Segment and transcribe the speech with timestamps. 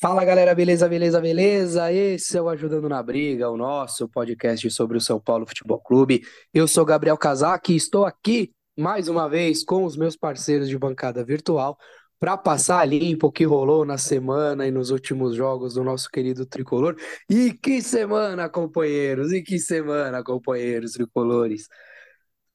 [0.00, 1.92] Fala galera, beleza, beleza, beleza?
[1.92, 6.22] Esse é o Ajudando na Briga, o nosso podcast sobre o São Paulo Futebol Clube.
[6.54, 10.78] Eu sou Gabriel Casac e estou aqui mais uma vez com os meus parceiros de
[10.78, 11.76] bancada virtual
[12.18, 16.46] para passar limpo o que rolou na semana e nos últimos jogos do nosso querido
[16.46, 16.96] tricolor.
[17.28, 19.32] E que semana, companheiros!
[19.32, 21.68] E que semana, companheiros tricolores!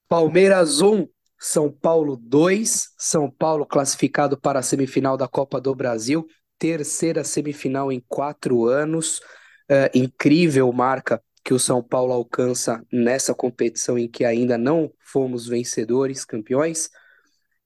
[0.10, 1.08] Palmeiras 1,
[1.38, 6.26] São Paulo 2, São Paulo classificado para a semifinal da Copa do Brasil
[6.60, 9.22] terceira semifinal em quatro anos.
[9.70, 15.48] É, incrível marca que o São Paulo alcança nessa competição em que ainda não fomos
[15.48, 16.90] vencedores, campeões.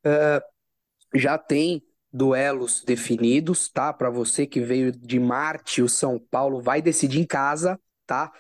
[0.06, 0.42] É,
[1.16, 3.94] já tem duelos definidos, tá?
[3.94, 8.32] Para você que veio de Marte, o São Paulo vai decidir em casa, tá?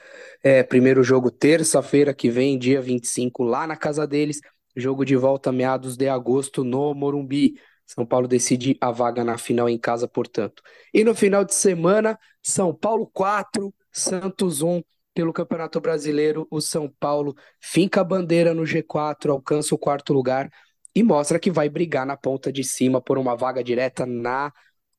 [0.44, 4.42] É, primeiro jogo terça-feira que vem, dia 25, lá na casa deles.
[4.76, 7.56] Jogo de volta meados de agosto no Morumbi.
[7.90, 10.62] São Paulo decide a vaga na final em casa, portanto.
[10.94, 14.84] E no final de semana, São Paulo 4, Santos 1.
[15.12, 20.52] Pelo Campeonato Brasileiro, o São Paulo finca a bandeira no G4, alcança o quarto lugar
[20.96, 24.53] e mostra que vai brigar na ponta de cima por uma vaga direta na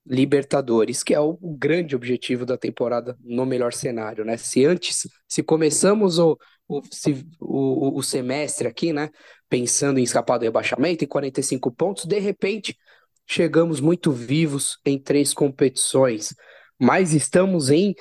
[0.05, 4.37] Libertadores, que é o, grande objetivo da temporada no melhor cenário, né?
[4.37, 9.11] Se antes, se começamos o, o, se, o, o semestre aqui, né,
[9.51, 12.79] pensando em escapar do rebaixamento, em 45 pontos, de repente
[13.27, 16.35] chegamos muito vivos em três competições,
[16.79, 17.95] mas estamos em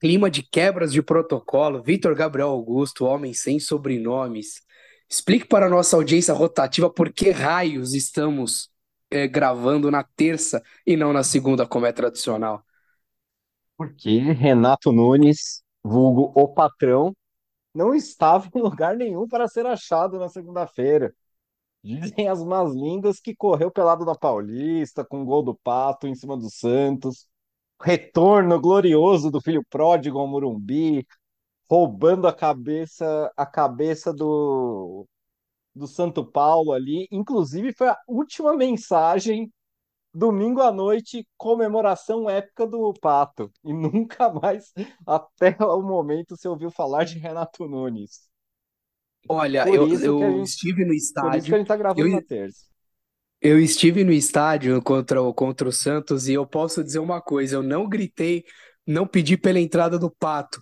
[0.00, 1.82] clima de quebras de protocolo.
[1.82, 4.62] Vitor Gabriel Augusto, homem sem sobrenomes,
[5.08, 8.70] explique para a nossa audiência rotativa por que raios estamos
[9.10, 12.64] é, gravando na terça e não na segunda, como é tradicional.
[13.76, 17.14] Porque Renato Nunes, vulgo o patrão,
[17.74, 21.14] não estava em lugar nenhum para ser achado na segunda-feira.
[21.82, 26.36] Dizem as más línguas que correu pelado na Paulista, com gol do Pato em cima
[26.36, 27.28] do Santos.
[27.82, 31.06] Retorno glorioso do filho pródigo ao Morumbi,
[31.68, 35.06] roubando a cabeça a cabeça do,
[35.74, 37.08] do Santo Paulo ali.
[37.10, 39.52] Inclusive, foi a última mensagem
[40.14, 43.50] domingo à noite, comemoração épica do Pato.
[43.64, 44.72] E nunca mais,
[45.06, 48.28] até o momento, se ouviu falar de Renato Nunes.
[49.28, 51.30] Olha, eu, eu gente, estive no estádio.
[51.30, 52.66] Por isso que a gente tá gravando eu, na terça.
[53.40, 57.56] Eu estive no estádio contra o, contra o Santos e eu posso dizer uma coisa:
[57.56, 58.44] eu não gritei,
[58.86, 60.60] não pedi pela entrada do Pato,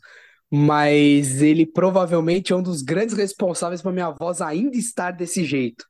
[0.51, 5.85] mas ele provavelmente é um dos grandes responsáveis para minha voz ainda estar desse jeito.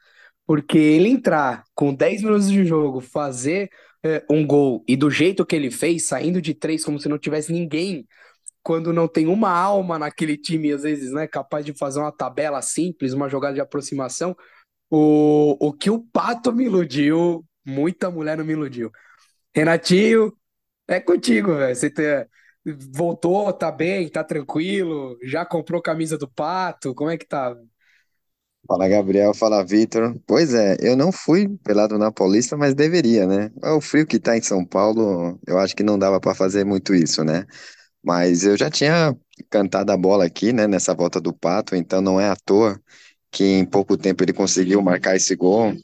[0.47, 3.71] Porque ele entrar com 10 minutos de jogo, fazer
[4.05, 7.19] é, um gol e do jeito que ele fez, saindo de três como se não
[7.19, 8.07] tivesse ninguém,
[8.63, 12.63] quando não tem uma alma naquele time, às vezes, né, capaz de fazer uma tabela
[12.63, 14.37] simples, uma jogada de aproximação,
[14.91, 18.91] o, o que o Pato me iludiu, muita mulher não me iludiu.
[19.55, 20.33] Renatinho,
[20.89, 21.75] é contigo, velho.
[21.75, 22.29] Você te,
[22.93, 25.19] voltou, tá bem, tá tranquilo?
[25.23, 26.95] Já comprou camisa do Pato?
[26.95, 27.57] Como é que tá?
[28.73, 30.19] Fala Gabriel, fala Vitor.
[30.27, 33.51] Pois é, eu não fui pelado na Paulista, mas deveria, né?
[33.63, 36.95] O frio que tá em São Paulo, eu acho que não dava para fazer muito
[36.95, 37.45] isso, né?
[38.03, 39.15] Mas eu já tinha
[39.51, 42.81] cantado a bola aqui, né, nessa volta do Pato, então não é à toa
[43.31, 45.75] que em pouco tempo ele conseguiu marcar esse gol.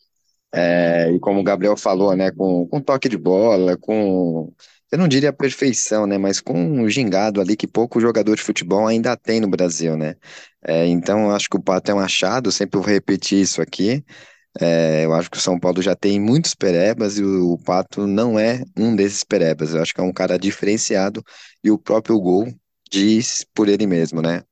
[0.54, 4.50] É, e como o Gabriel falou, né, com, com toque de bola, com
[4.90, 6.18] eu não diria perfeição, né?
[6.18, 10.14] Mas com um gingado ali que pouco jogador de futebol ainda tem no Brasil, né?
[10.64, 14.04] É, então, acho que o Pato é um achado, sempre vou repetir isso aqui.
[14.60, 18.06] É, eu acho que o São Paulo já tem muitos perebas e o, o, Pato
[18.06, 19.74] não é um desses perebas.
[19.74, 21.22] Eu acho que é um cara diferenciado
[21.62, 22.48] e o próprio gol
[22.90, 24.42] diz por ele mesmo, né?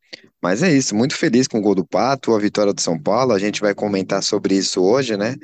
[0.42, 3.32] Mas é isso, muito feliz com o gol do Pato, a vitória do São Paulo.
[3.32, 5.34] A gente vai comentar sobre isso hoje, né?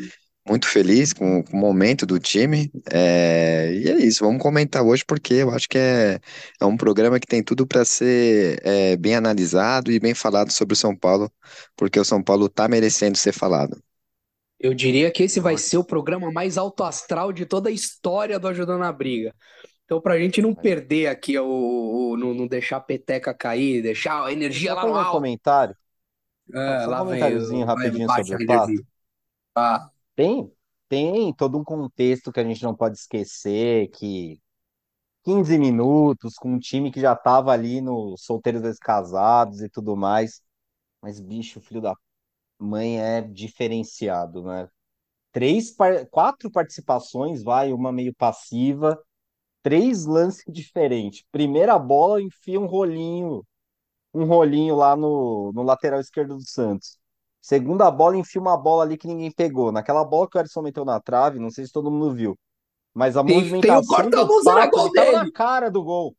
[0.47, 2.71] Muito feliz com, com o momento do time.
[2.91, 6.21] É, e é isso, vamos comentar hoje porque eu acho que é,
[6.61, 10.75] é um programa que tem tudo para ser é, bem analisado e bem falado sobre
[10.75, 11.31] o São Paulo,
[11.77, 13.83] porque o São Paulo está merecendo ser falado.
[14.59, 18.39] Eu diria que esse vai ser o programa mais alto astral de toda a história
[18.39, 19.35] do Ajudando na Briga.
[19.85, 23.83] Então, para a gente não perder aqui, o, o, não, não deixar a peteca cair,
[23.83, 25.11] deixar a energia lá no alto.
[25.11, 25.77] um comentário?
[26.55, 28.73] É, lá um comentáriozinho rapidinho sobre o Pato.
[29.55, 29.91] Ah.
[30.15, 30.53] Tem,
[30.89, 34.41] tem todo um contexto que a gente não pode esquecer, que
[35.25, 40.43] 15 minutos com um time que já estava ali no solteiros descasados e tudo mais.
[41.03, 41.95] Mas, bicho, filho da
[42.61, 44.69] mãe é diferenciado, né?
[45.33, 45.75] Três,
[46.11, 48.99] quatro participações, vai, uma meio passiva,
[49.63, 51.25] três lances diferentes.
[51.33, 53.47] Primeira bola, enfia um rolinho,
[54.15, 56.99] um rolinho lá no, no lateral esquerdo do Santos.
[57.43, 59.73] Segunda bola, enfia uma bola ali que ninguém pegou.
[59.73, 62.39] Naquela bola que o Erisson meteu na trave, não sei se todo mundo viu.
[62.95, 66.17] Mas a Tem, tem o movimentação do Pato, tava na cara do gol.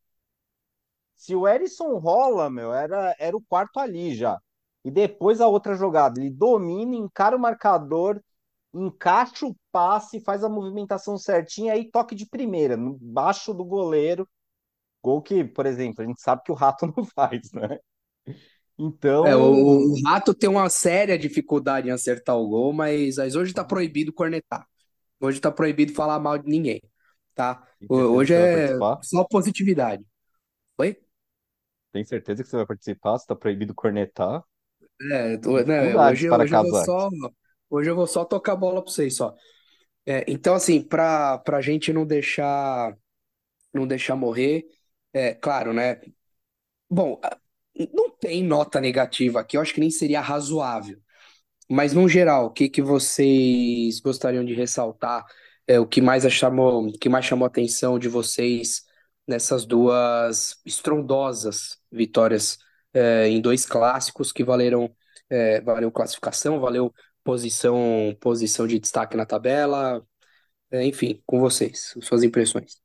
[1.15, 4.37] Se o Erisson rola, meu, era, era o quarto ali já.
[4.83, 8.21] E depois a outra jogada, ele domina, encara o marcador,
[8.73, 14.27] encaixa o passe, faz a movimentação certinha, aí toque de primeira, no baixo do goleiro.
[15.01, 17.79] Gol que, por exemplo, a gente sabe que o Rato não faz, né?
[19.23, 23.35] É, o, Então, o Rato tem uma séria dificuldade em acertar o gol, mas, mas
[23.35, 24.67] hoje tá proibido cornetar.
[25.19, 26.81] Hoje tá proibido falar mal de ninguém,
[27.35, 27.67] tá?
[27.89, 30.05] Hoje é só positividade.
[30.79, 30.97] Oi?
[31.93, 33.17] Tem certeza que você vai participar?
[33.17, 34.43] Você tá proibido cornetar?
[35.11, 37.09] É, tô- né, hoje, para hoje eu vou só,
[37.69, 39.35] hoje eu vou só tocar a bola pra vocês só.
[40.05, 42.95] É, então, assim, pra, pra gente não deixar,
[43.73, 44.65] não deixar morrer,
[45.13, 46.01] é claro, né?
[46.89, 47.37] Bom, a-
[47.93, 50.99] não tem nota negativa aqui, eu acho que nem seria razoável.
[51.69, 55.25] Mas, no geral, o que que vocês gostariam de ressaltar?
[55.67, 58.83] É, o que mais chamou, que mais chamou a atenção de vocês
[59.27, 62.57] nessas duas estrondosas vitórias
[62.93, 64.93] é, em dois clássicos que valeram,
[65.29, 66.93] é, valeu classificação, valeu
[67.23, 70.05] posição, posição de destaque na tabela,
[70.71, 72.82] é, enfim, com vocês, suas impressões.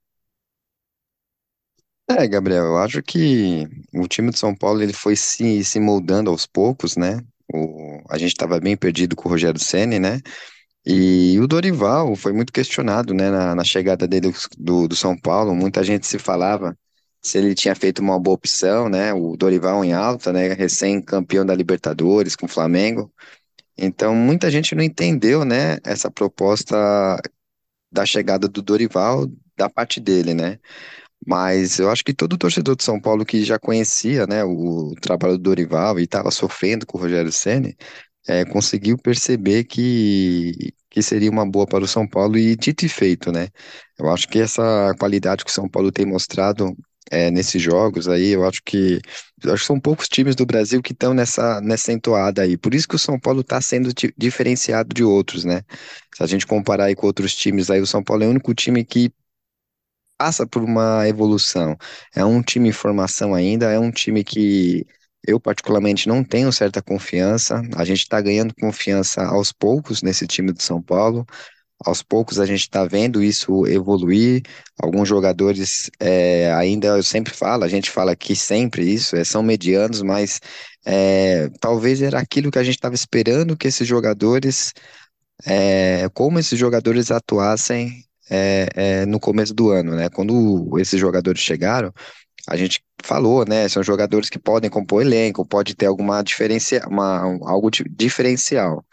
[2.10, 6.30] É, Gabriel, eu acho que o time de São Paulo ele foi se, se moldando
[6.30, 7.20] aos poucos, né?
[7.52, 10.20] O, a gente estava bem perdido com o Rogério Ceni, né?
[10.86, 15.54] E o Dorival foi muito questionado, né, na, na chegada dele do, do São Paulo.
[15.54, 16.76] Muita gente se falava
[17.22, 19.12] se ele tinha feito uma boa opção, né?
[19.14, 20.54] O Dorival em alta, né?
[20.54, 23.12] Recém-campeão da Libertadores com o Flamengo.
[23.78, 26.76] Então, muita gente não entendeu, né, essa proposta
[27.92, 29.26] da chegada do Dorival
[29.56, 30.58] da parte dele, né?
[31.28, 35.36] Mas eu acho que todo torcedor de São Paulo que já conhecia, né, o trabalho
[35.36, 37.76] do Dorival e estava sofrendo com o Rogério Ceni,
[38.28, 42.88] é, conseguiu perceber que, que seria uma boa para o São Paulo e dito e
[42.88, 43.48] feito, né?
[43.98, 46.76] Eu acho que essa qualidade que o São Paulo tem mostrado
[47.10, 49.00] é, nesses jogos aí, eu acho que,
[49.42, 52.56] eu acho que são poucos times do Brasil que estão nessa, nessa entoada aí.
[52.56, 55.62] Por isso que o São Paulo está sendo di- diferenciado de outros, né?
[56.16, 58.54] Se a gente comparar aí com outros times aí, o São Paulo é o único
[58.54, 59.10] time que
[60.18, 61.76] passa por uma evolução.
[62.14, 64.86] É um time em formação ainda, é um time que
[65.26, 67.62] eu particularmente não tenho certa confiança.
[67.76, 71.26] A gente está ganhando confiança aos poucos nesse time do São Paulo.
[71.84, 74.42] Aos poucos a gente está vendo isso evoluir.
[74.82, 79.42] Alguns jogadores é, ainda, eu sempre falo, a gente fala aqui sempre isso, é, são
[79.42, 80.40] medianos, mas
[80.84, 84.72] é, talvez era aquilo que a gente estava esperando que esses jogadores
[85.46, 90.08] é, como esses jogadores atuassem é, é, no começo do ano, né?
[90.10, 91.92] Quando esses jogadores chegaram,
[92.48, 93.68] a gente falou, né?
[93.68, 98.84] São jogadores que podem compor elenco, pode ter alguma diferença, uma, algo di- diferencial.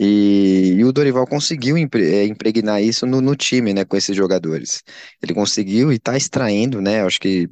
[0.00, 3.84] E, e o Dorival conseguiu é, impregnar isso no, no time, né?
[3.84, 4.82] Com esses jogadores.
[5.22, 7.02] Ele conseguiu e está extraindo, né?
[7.04, 7.48] Acho que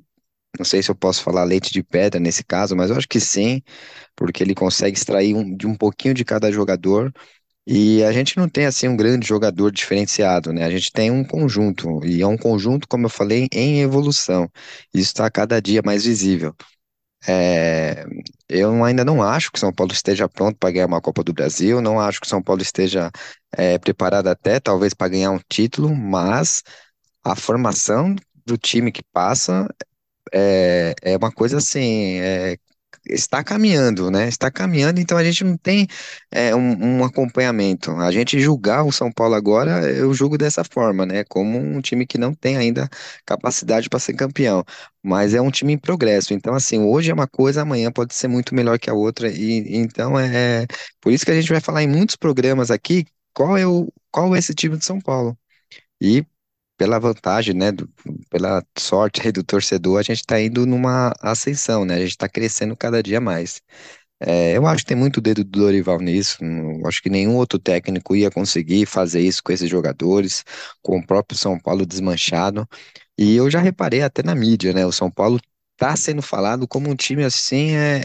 [0.59, 3.21] não sei se eu posso falar leite de pedra nesse caso, mas eu acho que
[3.21, 3.63] sim,
[4.17, 7.13] porque ele consegue extrair um, de um pouquinho de cada jogador
[7.67, 10.65] e a gente não tem assim um grande jogador diferenciado, né?
[10.65, 14.51] A gente tem um conjunto, e é um conjunto, como eu falei, em evolução.
[14.95, 16.55] Isso está cada dia mais visível.
[17.27, 18.05] É,
[18.49, 21.81] eu ainda não acho que São Paulo esteja pronto para ganhar uma Copa do Brasil,
[21.81, 23.11] não acho que São Paulo esteja
[23.57, 26.63] é, preparado até, talvez, para ganhar um título, mas
[27.25, 28.17] a formação
[28.47, 29.69] do time que passa
[30.33, 32.57] é, é uma coisa assim, é,
[33.07, 34.29] está caminhando, né?
[34.29, 35.87] Está caminhando, então a gente não tem
[36.31, 37.91] é, um, um acompanhamento.
[37.93, 41.25] A gente julgar o São Paulo agora, eu julgo dessa forma, né?
[41.25, 42.89] Como um time que não tem ainda
[43.27, 44.65] capacidade para ser campeão,
[45.03, 46.33] mas é um time em progresso.
[46.35, 49.77] Então, assim, hoje é uma coisa, amanhã pode ser muito melhor que a outra, e
[49.77, 50.67] então é
[51.01, 53.07] por isso que a gente vai falar em muitos programas aqui.
[53.35, 55.37] Qual é o, qual é esse time de São Paulo?
[56.01, 56.25] E
[56.77, 57.89] pela vantagem, né, do-
[58.31, 61.95] pela sorte do torcedor, a gente está indo numa ascensão, né?
[61.97, 63.61] A gente está crescendo cada dia mais.
[64.21, 66.39] É, eu acho que tem muito dedo do Dorival nisso.
[66.87, 70.45] acho que nenhum outro técnico ia conseguir fazer isso com esses jogadores,
[70.83, 72.69] com o próprio São Paulo desmanchado.
[73.19, 74.87] E eu já reparei até na mídia, né?
[74.87, 75.41] O São Paulo
[75.75, 77.99] está sendo falado como um time assim, é,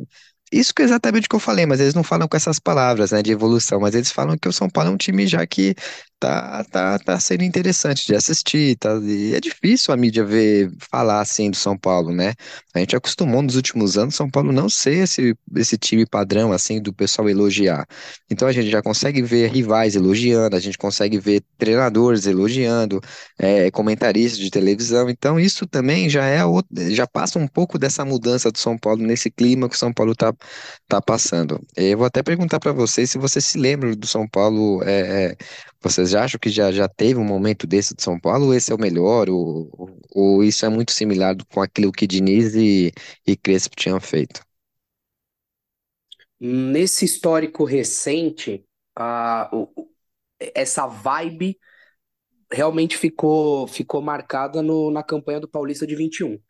[0.00, 0.04] é-
[0.52, 3.10] isso que é exatamente o que eu falei, mas eles não falam com essas palavras,
[3.12, 5.74] né, de evolução, mas eles falam que o São Paulo é um time já que
[6.18, 11.20] tá, tá, tá sendo interessante de assistir, tá, e é difícil a mídia ver, falar
[11.20, 12.34] assim do São Paulo, né?
[12.74, 16.80] A gente acostumou nos últimos anos São Paulo não ser esse, esse time padrão, assim,
[16.80, 17.86] do pessoal elogiar.
[18.30, 23.00] Então a gente já consegue ver rivais elogiando, a gente consegue ver treinadores elogiando,
[23.38, 26.40] é, comentaristas de televisão, então isso também já é,
[26.90, 30.14] já passa um pouco dessa mudança do São Paulo nesse clima que o São Paulo
[30.14, 30.32] tá
[30.88, 31.60] tá, passando.
[31.76, 34.82] Eu vou até perguntar para vocês se vocês se lembram do São Paulo.
[34.84, 35.36] É, é,
[35.82, 38.46] vocês já acham que já, já teve um momento desse do São Paulo?
[38.46, 39.28] Ou esse é o melhor?
[39.30, 39.70] Ou,
[40.14, 42.92] ou isso é muito similar com aquilo que Diniz e,
[43.26, 44.40] e Crespo tinham feito?
[46.40, 48.64] Nesse histórico recente,
[48.96, 49.88] a, o-
[50.54, 51.58] essa vibe
[52.52, 56.40] realmente ficou, ficou marcada no- na campanha do Paulista de 21.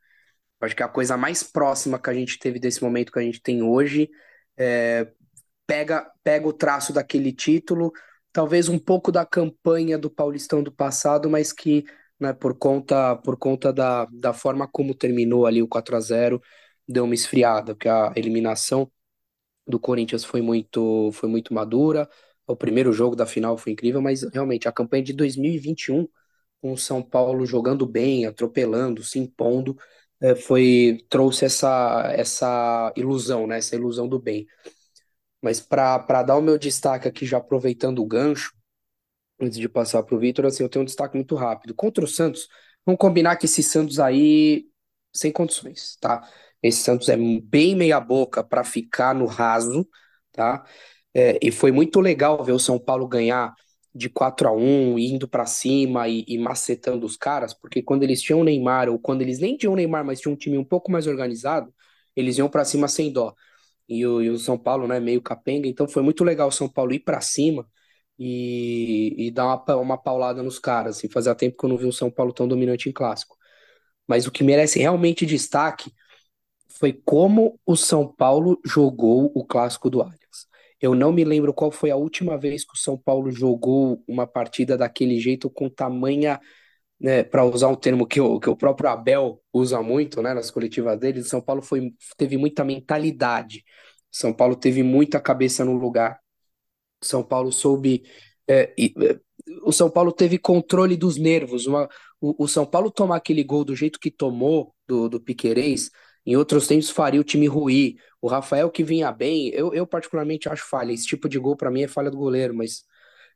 [0.64, 3.40] Acho que a coisa mais próxima que a gente teve desse momento que a gente
[3.40, 4.10] tem hoje
[4.56, 5.08] é,
[5.66, 7.92] pega, pega o traço daquele título,
[8.32, 11.84] talvez um pouco da campanha do Paulistão do passado, mas que,
[12.18, 16.40] né, por conta, por conta da, da forma como terminou ali o 4 a 0
[16.86, 18.90] deu uma esfriada, porque a eliminação
[19.66, 22.08] do Corinthians foi muito, foi muito madura.
[22.46, 26.06] O primeiro jogo da final foi incrível, mas realmente a campanha de 2021,
[26.60, 29.76] com o São Paulo jogando bem, atropelando, se impondo,
[30.20, 33.58] eh, foi trouxe essa, essa ilusão, né?
[33.58, 34.46] Essa ilusão do bem.
[35.42, 38.52] Mas para para dar o meu destaque aqui, já aproveitando o gancho,
[39.40, 41.74] antes de passar para o Vitor, assim, eu tenho um destaque muito rápido.
[41.74, 42.48] Contra o Santos,
[42.86, 44.66] vamos combinar que esse Santos aí,
[45.14, 46.28] sem condições, tá?
[46.62, 49.88] Esse Santos é bem meia-boca para ficar no raso,
[50.32, 50.64] tá?
[51.14, 53.54] É, e foi muito legal ver o São Paulo ganhar
[53.94, 58.20] de 4 a 1 indo para cima e, e macetando os caras, porque quando eles
[58.20, 61.06] tinham Neymar, ou quando eles nem tinham Neymar, mas tinham um time um pouco mais
[61.06, 61.72] organizado,
[62.16, 63.34] eles iam para cima sem dó.
[63.88, 66.68] E o, e o São Paulo, né, meio capenga, então foi muito legal o São
[66.68, 67.68] Paulo ir para cima
[68.18, 70.98] e, e dar uma, uma paulada nos caras.
[70.98, 73.36] Assim, fazia tempo que eu não vi o São Paulo tão dominante em clássico.
[74.06, 75.92] Mas o que merece realmente destaque
[76.68, 80.23] foi como o São Paulo jogou o clássico do Allianz.
[80.84, 84.26] Eu não me lembro qual foi a última vez que o São Paulo jogou uma
[84.26, 86.40] partida daquele jeito, com tamanha,
[87.00, 90.50] né, para usar um termo que o, que o próprio Abel usa muito, né, nas
[90.50, 93.64] coletivas dele, São Paulo foi, teve muita mentalidade.
[94.10, 96.18] São Paulo teve muita cabeça no lugar.
[97.02, 98.02] São Paulo soube.
[98.48, 99.18] é, e, é,
[99.64, 101.66] o São Paulo teve controle dos nervos.
[101.66, 101.88] Uma-
[102.20, 105.90] o, o São Paulo tomar aquele gol do jeito que tomou do, do Piquerez,
[106.26, 107.96] em outros tempos faria o time ruir.
[108.20, 110.92] O Rafael que vinha bem, eu, eu particularmente acho falha.
[110.92, 112.84] Esse tipo de gol para mim é falha do goleiro, mas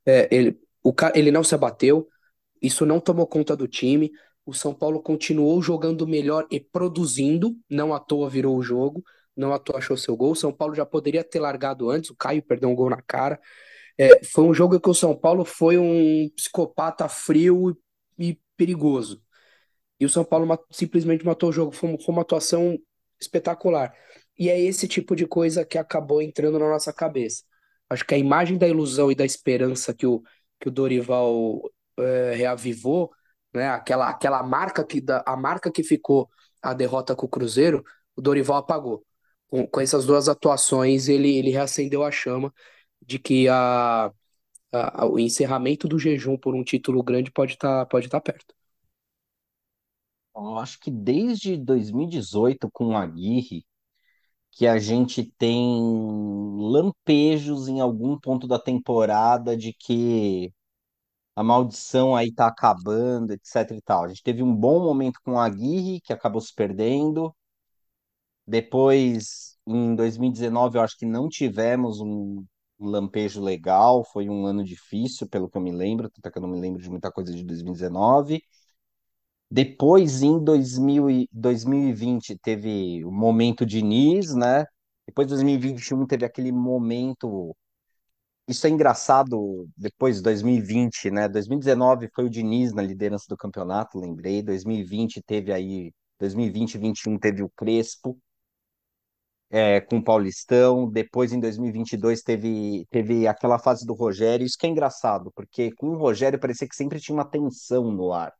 [0.07, 2.09] é, ele, o, ele não se abateu,
[2.62, 4.11] isso não tomou conta do time.
[4.47, 9.04] O São Paulo continuou jogando melhor e produzindo, não à toa virou o jogo,
[9.37, 10.33] não à toa achou seu gol.
[10.33, 13.38] O São Paulo já poderia ter largado antes, o Caio perdeu um gol na cara.
[13.99, 17.76] É, foi um jogo que o São Paulo foi um psicopata frio
[18.18, 19.21] e perigoso.
[20.00, 21.73] E o São Paulo ma- simplesmente matou o jogo.
[21.73, 22.78] Foi, uma- foi uma atuação
[23.21, 23.95] espetacular.
[24.38, 27.43] E é esse tipo de coisa que acabou entrando na nossa cabeça.
[27.90, 30.23] Acho que a imagem da ilusão e da esperança que o,
[30.61, 31.61] que o Dorival
[31.99, 33.11] é, reavivou,
[33.52, 33.69] né?
[33.71, 36.28] Aquela, aquela marca que da, a marca que ficou
[36.62, 37.85] a derrota com o Cruzeiro,
[38.17, 39.05] o Dorival apagou.
[39.49, 42.52] Com, com essas duas atuações, ele, ele reacendeu a chama
[43.02, 44.12] de que a,
[44.73, 48.55] a- o encerramento do jejum por um título grande pode estar pode estar perto.
[50.38, 53.64] Eu acho que desde 2018, com o Aguirre,
[54.52, 55.80] que a gente tem
[56.59, 60.52] lampejos em algum ponto da temporada de que
[61.37, 64.04] a maldição aí tá acabando, etc e tal.
[64.04, 67.35] A gente teve um bom momento com o Aguirre, que acabou se perdendo.
[68.47, 72.45] Depois, em 2019, eu acho que não tivemos um,
[72.80, 76.42] lampejo legal, foi um ano difícil, pelo que eu me lembro, tanto é que eu
[76.42, 78.42] não me lembro de muita coisa de 2019.
[79.50, 84.64] Depois, em 2000 e 2020, teve o momento Diniz, né?
[85.07, 87.57] Depois, 2021, teve aquele momento.
[88.49, 91.28] Isso é engraçado, depois de 2020, né?
[91.28, 94.43] 2019 foi o Diniz na liderança do campeonato, lembrei.
[94.43, 95.93] 2020 teve aí.
[96.19, 98.19] 2020 e 2021 teve o Crespo
[99.50, 100.90] é, com o Paulistão.
[100.90, 104.47] Depois, em 2022, teve, teve aquela fase do Rogério.
[104.47, 108.12] Isso que é engraçado, porque com o Rogério parecia que sempre tinha uma tensão no
[108.12, 108.33] ar,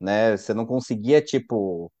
[0.00, 0.36] né?
[0.36, 1.92] Você não conseguia, tipo,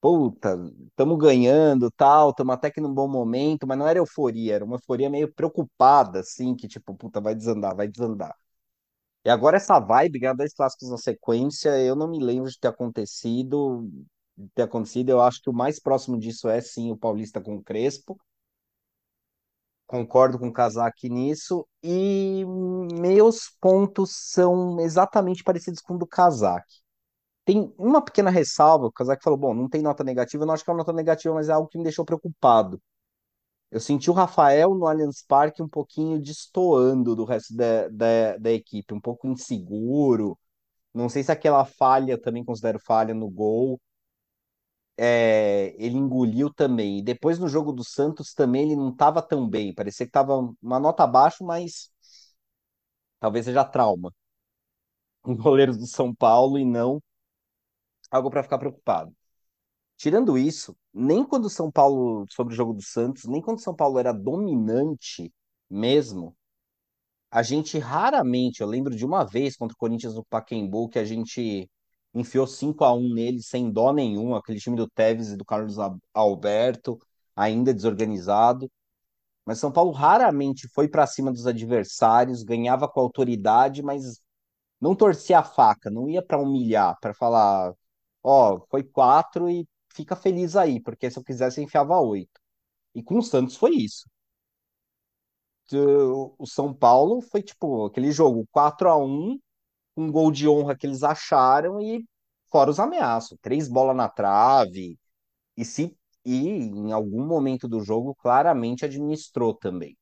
[0.00, 4.64] puta, estamos ganhando, tal, estamos até que num bom momento, mas não era euforia, era
[4.64, 8.34] uma euforia meio preocupada, assim, que tipo, puta, vai desandar, vai desandar.
[9.24, 12.68] E agora essa vibe, ganhar dois clássicos na sequência, eu não me lembro de ter
[12.68, 13.88] acontecido,
[14.36, 15.10] de ter acontecido.
[15.10, 18.18] Eu acho que o mais próximo disso é sim o Paulista com o Crespo.
[19.86, 21.66] Concordo com o Casaque nisso.
[21.82, 22.44] E
[22.98, 26.81] meus pontos são exatamente parecidos com o do Casaque.
[27.44, 30.64] Tem uma pequena ressalva, o Casaque falou, bom, não tem nota negativa, eu não acho
[30.64, 32.80] que é uma nota negativa, mas é algo que me deixou preocupado.
[33.70, 38.52] Eu senti o Rafael no Allianz Parque um pouquinho destoando do resto da, da, da
[38.52, 40.38] equipe, um pouco inseguro.
[40.94, 43.80] Não sei se aquela falha, também considero falha no gol,
[44.96, 46.98] é, ele engoliu também.
[46.98, 49.74] E depois no jogo do Santos também ele não estava tão bem.
[49.74, 51.90] Parecia que estava uma nota abaixo, mas
[53.20, 54.12] talvez seja trauma.
[55.24, 57.00] Um goleiro do São Paulo e não
[58.16, 59.14] algo para ficar preocupado.
[59.96, 63.62] Tirando isso, nem quando o São Paulo, sobre o jogo do Santos, nem quando o
[63.62, 65.32] São Paulo era dominante
[65.70, 66.36] mesmo,
[67.30, 71.04] a gente raramente, eu lembro de uma vez contra o Corinthians no Pacaembu, que a
[71.04, 71.70] gente
[72.14, 75.76] enfiou 5 a 1 nele sem dó nenhum, aquele time do Tevez e do Carlos
[76.12, 76.98] Alberto,
[77.34, 78.70] ainda desorganizado.
[79.46, 84.20] Mas São Paulo raramente foi para cima dos adversários, ganhava com autoridade, mas
[84.80, 87.72] não torcia a faca, não ia para humilhar, para falar,
[88.22, 92.40] ó, foi quatro e fica feliz aí, porque se eu quisesse enfiava oito.
[92.94, 94.08] E com o Santos foi isso.
[96.38, 99.38] O São Paulo foi tipo aquele jogo 4 a 1
[99.96, 102.04] um gol de honra que eles acharam e
[102.50, 104.98] fora os ameaços, três bolas na trave.
[105.56, 109.96] E se e em algum momento do jogo claramente administrou também.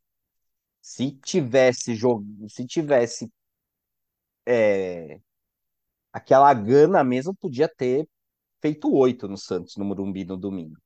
[0.83, 3.31] Se tivesse jogo, se tivesse
[4.47, 5.21] é,
[6.13, 8.09] aquela gana mesmo, podia ter
[8.61, 10.77] feito oito no Santos, no Morumbi, no domingo.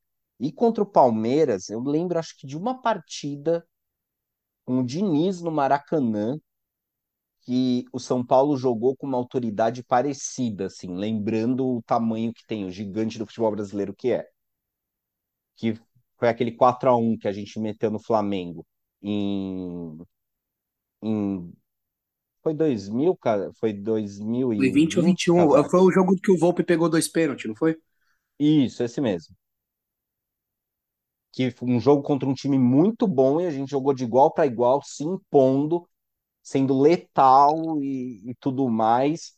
[0.40, 3.66] E contra o Palmeiras, eu lembro, acho que de uma partida
[4.64, 6.38] com o Diniz no Maracanã,
[7.42, 12.64] que o São Paulo jogou com uma autoridade parecida, assim, lembrando o tamanho que tem,
[12.64, 14.26] o gigante do futebol brasileiro que é.
[15.56, 15.74] Que
[16.18, 18.66] foi aquele 4 a 1 que a gente meteu no Flamengo
[19.02, 19.98] em,
[21.02, 21.52] em
[22.44, 23.50] foi 2000, cara?
[23.54, 25.50] Foi 2020 Foi 20 ou 21.
[25.50, 25.68] Cara.
[25.70, 27.76] Foi o jogo que o Volpe pegou dois pênaltis, não foi?
[28.38, 29.34] Isso, esse mesmo.
[31.32, 34.30] Que foi um jogo contra um time muito bom e a gente jogou de igual
[34.32, 35.88] para igual, se impondo,
[36.42, 39.32] sendo letal e, e tudo mais.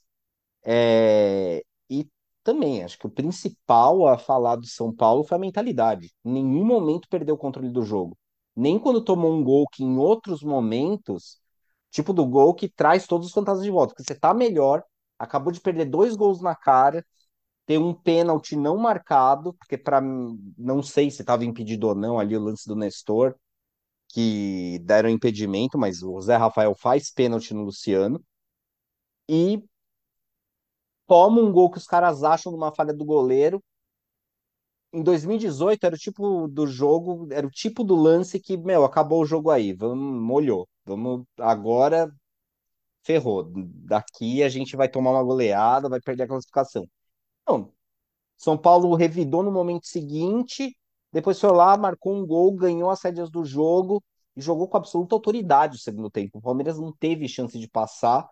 [0.65, 2.09] É, e
[2.43, 6.13] também, acho que o principal a falar do São Paulo foi a mentalidade.
[6.25, 8.19] Em nenhum momento perdeu o controle do jogo.
[8.55, 11.41] Nem quando tomou um gol que em outros momentos
[11.97, 13.95] tipo do gol que traz todos os fantasmas de volta.
[13.95, 14.85] Porque você tá melhor,
[15.19, 17.05] acabou de perder dois gols na cara,
[17.67, 22.37] tem um pênalti não marcado, porque para não sei se estava impedido ou não ali
[22.37, 23.37] o lance do Nestor,
[24.11, 28.23] que deram impedimento, mas o Zé Rafael faz pênalti no Luciano.
[29.29, 29.63] E
[31.07, 33.61] toma um gol que os caras acham numa falha do goleiro.
[34.93, 39.23] Em 2018 era o tipo do jogo, era o tipo do lance que, meu, acabou
[39.23, 40.69] o jogo aí, vamos, molhou.
[40.87, 42.11] Vamos agora
[43.05, 43.51] ferrou.
[43.55, 46.89] Daqui a gente vai tomar uma goleada, vai perder a classificação.
[47.49, 47.73] Não.
[48.37, 50.77] São Paulo revidou no momento seguinte,
[51.13, 54.03] depois foi lá, marcou um gol, ganhou as rédeas do jogo
[54.37, 56.39] e jogou com absoluta autoridade o segundo tempo.
[56.39, 58.29] O Palmeiras não teve chance de passar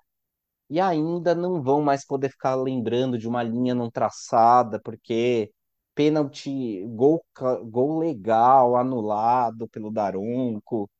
[0.70, 5.52] e ainda não vão mais poder ficar lembrando de uma linha não traçada, porque
[5.94, 7.24] pênalti, gol,
[7.66, 10.90] gol legal, anulado pelo Daronco.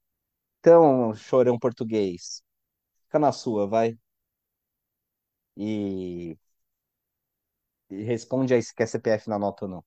[0.64, 2.42] Então, chorão português,
[3.05, 3.98] fica na sua, vai.
[5.55, 6.38] E,
[7.90, 9.85] e responde aí se quer CPF na nota ou não.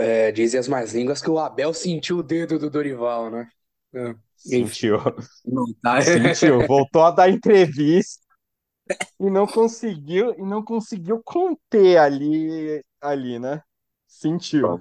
[0.00, 3.48] É, dizem as mais línguas que o Abel sentiu o dedo do Dorival, né?
[3.94, 4.16] É.
[4.34, 4.98] Sentiu.
[5.80, 6.00] Tá.
[6.02, 6.66] Sentiu.
[6.66, 8.20] Voltou a dar entrevista
[9.20, 13.62] e não conseguiu e não conseguiu conter ali, ali, né?
[14.08, 14.76] Sentiu.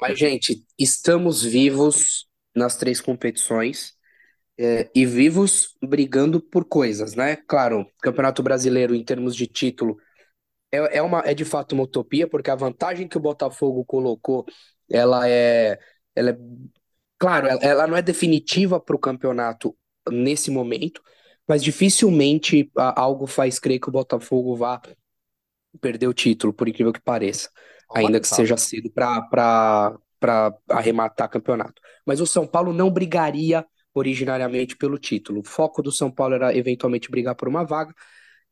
[0.00, 3.94] Mas, gente, estamos vivos nas três competições
[4.58, 7.36] é, e vivos brigando por coisas, né?
[7.36, 9.96] Claro, Campeonato Brasileiro, em termos de título,
[10.72, 14.44] é, é, uma, é de fato uma utopia, porque a vantagem que o Botafogo colocou,
[14.90, 15.78] ela é,
[16.14, 16.38] ela é
[17.18, 19.76] claro, ela, ela não é definitiva para o campeonato
[20.10, 21.02] nesse momento,
[21.46, 24.80] mas dificilmente algo faz crer que o Botafogo vá
[25.80, 27.50] perder o título, por incrível que pareça
[27.94, 29.98] ainda que seja cedo para
[30.68, 31.80] arrematar campeonato.
[32.06, 35.40] Mas o São Paulo não brigaria originariamente pelo título.
[35.40, 37.94] O foco do São Paulo era eventualmente brigar por uma vaga,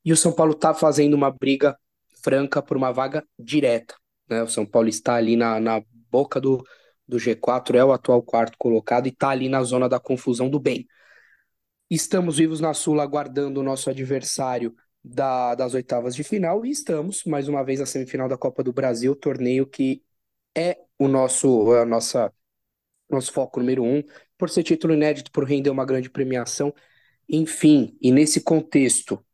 [0.04, 1.76] e o São Paulo está fazendo uma briga
[2.22, 3.94] franca por uma vaga direta.
[4.28, 4.42] Né?
[4.42, 6.64] O São Paulo está ali na, na boca do,
[7.06, 10.58] do G4, é o atual quarto colocado e está ali na zona da confusão do
[10.58, 10.86] bem.
[11.90, 14.74] Estamos vivos na Sula aguardando o nosso adversário
[15.06, 18.72] da, das oitavas de final e estamos mais uma vez na semifinal da Copa do
[18.72, 20.02] Brasil, torneio que
[20.56, 22.32] é o nosso a nossa
[23.08, 24.02] nosso foco número um,
[24.36, 26.74] por ser título inédito, por render uma grande premiação,
[27.28, 29.24] enfim, e nesse contexto,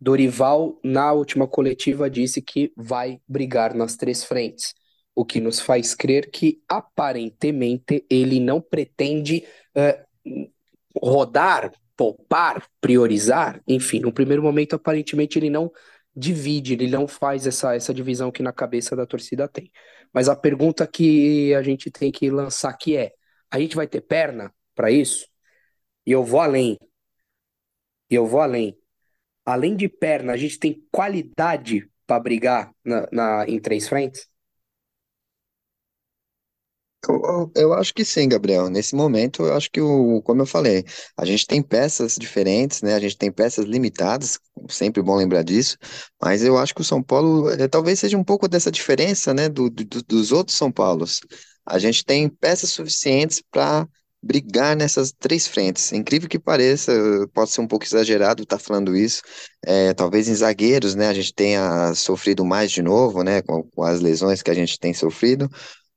[0.00, 4.74] Dorival na última coletiva disse que vai brigar nas três frentes,
[5.14, 9.44] o que nos faz crer que aparentemente ele não pretende
[9.76, 10.50] uh,
[11.00, 15.70] rodar poupar, priorizar, enfim, no primeiro momento aparentemente ele não
[16.16, 19.70] divide, ele não faz essa, essa divisão que na cabeça da torcida tem.
[20.10, 23.12] Mas a pergunta que a gente tem que lançar aqui é:
[23.50, 25.28] a gente vai ter perna para isso?
[26.06, 26.78] E eu vou além.
[28.10, 28.74] E eu vou além.
[29.44, 34.26] Além de perna, a gente tem qualidade para brigar na, na, em três frentes?
[37.08, 38.68] Eu, eu acho que sim, Gabriel.
[38.68, 40.84] Nesse momento, eu acho que, o, como eu falei,
[41.16, 42.94] a gente tem peças diferentes, né?
[42.94, 45.78] A gente tem peças limitadas, sempre bom lembrar disso,
[46.20, 49.48] mas eu acho que o São Paulo é, talvez seja um pouco dessa diferença, né,
[49.48, 51.20] do, do, dos outros São Paulos.
[51.64, 53.86] A gente tem peças suficientes para
[54.22, 55.92] brigar nessas três frentes.
[55.92, 56.92] Incrível que pareça,
[57.32, 59.22] pode ser um pouco exagerado estar tá falando isso.
[59.64, 63.82] É, talvez em zagueiros, né, a gente tenha sofrido mais de novo, né, com, com
[63.82, 65.48] as lesões que a gente tem sofrido.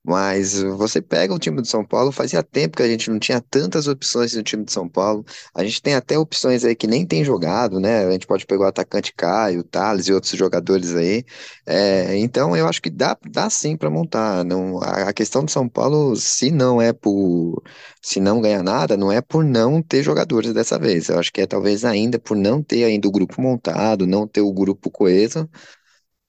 [0.06, 3.40] Mas você pega o time do São Paulo, fazia tempo que a gente não tinha
[3.42, 5.24] tantas opções no time de São Paulo.
[5.56, 8.06] A gente tem até opções aí que nem tem jogado, né?
[8.06, 11.24] A gente pode pegar o atacante Caio, Thales e outros jogadores aí.
[11.66, 14.44] É, então eu acho que dá, dá sim para montar.
[14.44, 17.64] Não, a, a questão do São Paulo, se não é por
[18.02, 21.10] se não ganhar nada, não é por não ter jogadores dessa vez.
[21.10, 24.42] Eu acho que é talvez ainda por não ter ainda o grupo montado, não ter
[24.42, 25.50] o grupo coeso.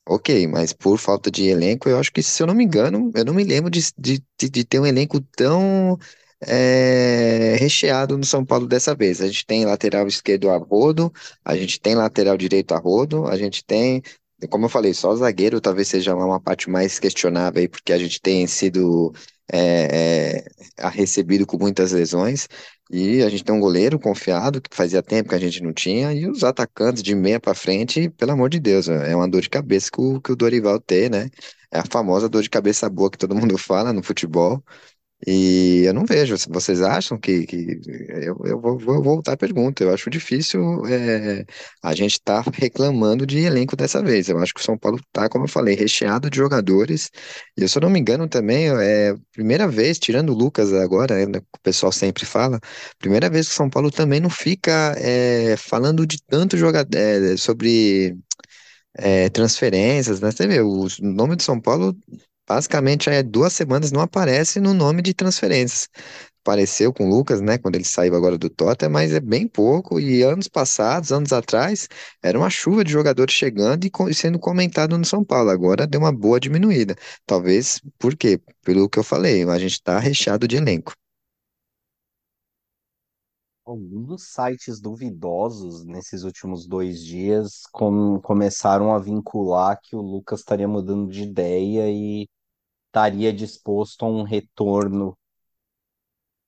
[0.06, 3.24] Ok, mas por falta de elenco, eu acho que, se eu não me engano, eu
[3.24, 5.98] não me lembro de, de, de, ter um elenco tão
[6.42, 9.20] é, recheado no São Paulo dessa vez.
[9.22, 11.10] A gente tem lateral esquerdo a rodo,
[11.42, 14.02] a gente tem lateral direito a rodo, a gente tem,
[14.50, 18.20] como eu falei, só zagueiro talvez seja uma parte mais questionável aí, porque a gente
[18.20, 19.10] tem sido
[19.50, 20.44] é,
[20.78, 22.46] é, recebido com muitas lesões.
[22.96, 26.12] E a gente tem um goleiro confiado, que fazia tempo que a gente não tinha,
[26.12, 29.50] e os atacantes de meia para frente, pelo amor de Deus, é uma dor de
[29.50, 31.28] cabeça que o, que o Dorival tem, né?
[31.72, 34.62] É a famosa dor de cabeça boa que todo mundo fala no futebol.
[35.26, 36.36] E eu não vejo.
[36.50, 39.82] Vocês acham que, que eu, eu vou, vou voltar à pergunta.
[39.82, 41.46] Eu acho difícil é,
[41.82, 44.28] a gente estar tá reclamando de elenco dessa vez.
[44.28, 47.10] Eu acho que o São Paulo está, como eu falei, recheado de jogadores.
[47.56, 51.38] E se eu não me engano também, é primeira vez, tirando o Lucas agora, né,
[51.38, 52.60] o pessoal sempre fala,
[52.98, 57.36] primeira vez que o São Paulo também não fica é, falando de tanto jogador é,
[57.36, 58.16] sobre
[58.94, 60.30] é, transferências, né?
[60.30, 61.96] Você vê, o nome do São Paulo
[62.48, 65.88] basicamente há duas semanas não aparece no nome de transferências.
[66.42, 69.98] Apareceu com o Lucas, né, quando ele saiu agora do Tottenham, mas é bem pouco.
[69.98, 71.88] E anos passados, anos atrás,
[72.22, 75.50] era uma chuva de jogadores chegando e sendo comentado no São Paulo.
[75.50, 76.96] Agora deu uma boa diminuída.
[77.26, 78.38] Talvez, por quê?
[78.62, 80.92] Pelo que eu falei, a gente está recheado de elenco.
[83.66, 90.68] Alguns sites duvidosos nesses últimos dois dias com, começaram a vincular que o Lucas estaria
[90.68, 92.28] mudando de ideia e
[92.88, 95.16] estaria disposto a um retorno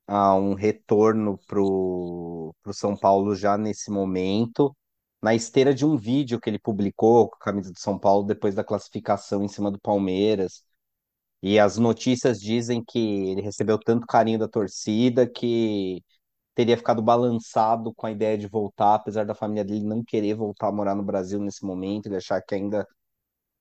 [0.07, 4.77] a um retorno pro, pro São Paulo já nesse momento,
[5.23, 8.55] na esteira de um vídeo que ele publicou com a camisa do São Paulo depois
[8.55, 10.63] da classificação em cima do Palmeiras.
[11.43, 12.99] E as notícias dizem que
[13.31, 16.03] ele recebeu tanto carinho da torcida que
[16.57, 20.69] teria ficado balançado com a ideia de voltar, apesar da família dele não querer voltar
[20.71, 22.89] a morar no Brasil nesse momento, ele achar que ainda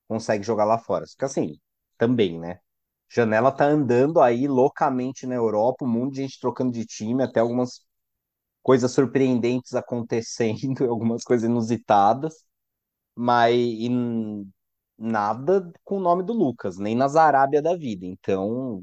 [0.08, 1.04] consegue jogar lá fora.
[1.18, 1.58] Que assim,
[1.98, 2.60] também, né?
[3.10, 7.40] Janela tá andando aí loucamente na Europa, um monte de gente trocando de time, até
[7.40, 7.82] algumas
[8.62, 12.44] coisas surpreendentes acontecendo, algumas coisas inusitadas,
[13.16, 13.54] mas
[14.98, 18.06] nada com o nome do Lucas, nem nas Arábia da vida.
[18.06, 18.82] Então,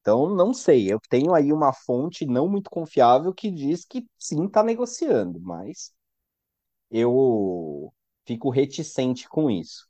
[0.00, 0.92] então, não sei.
[0.92, 5.92] Eu tenho aí uma fonte não muito confiável que diz que sim, está negociando, mas
[6.90, 7.92] eu
[8.26, 9.88] fico reticente com isso.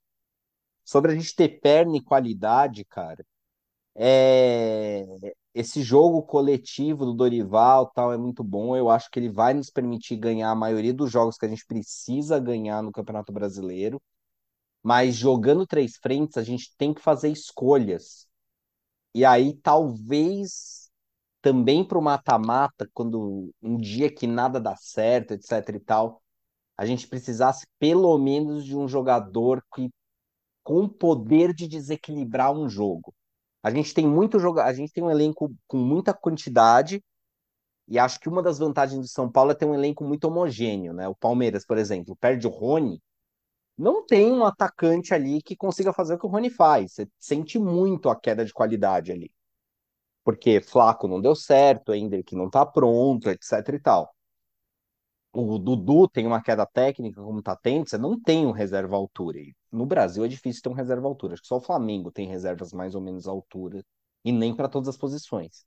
[0.84, 3.24] Sobre a gente ter perna e qualidade, cara,
[3.96, 5.06] é...
[5.54, 8.76] esse jogo coletivo do Dorival tal é muito bom.
[8.76, 11.66] Eu acho que ele vai nos permitir ganhar a maioria dos jogos que a gente
[11.66, 14.02] precisa ganhar no Campeonato Brasileiro.
[14.82, 18.29] Mas jogando três frentes, a gente tem que fazer escolhas
[19.14, 20.90] e aí, talvez
[21.42, 26.22] também para o mata-mata, quando um dia que nada dá certo, etc e tal,
[26.76, 29.90] a gente precisasse pelo menos de um jogador que
[30.62, 33.14] com poder de desequilibrar um jogo.
[33.62, 37.02] A gente tem muito jogo, a gente tem um elenco com muita quantidade
[37.88, 40.92] e acho que uma das vantagens do São Paulo é ter um elenco muito homogêneo,
[40.92, 41.08] né?
[41.08, 43.02] O Palmeiras, por exemplo, perde o Rony,
[43.80, 46.92] não tem um atacante ali que consiga fazer o que o Rony faz.
[46.92, 49.32] Você sente muito a queda de qualidade ali.
[50.22, 51.92] Porque Flaco não deu certo,
[52.26, 54.14] que não tá pronto, etc e tal.
[55.32, 59.38] O Dudu tem uma queda técnica, como tá tendo, você não tem um reserva altura.
[59.72, 61.34] No Brasil é difícil ter um reserva altura.
[61.34, 63.82] Acho que só o Flamengo tem reservas mais ou menos altura,
[64.24, 65.64] e nem para todas as posições.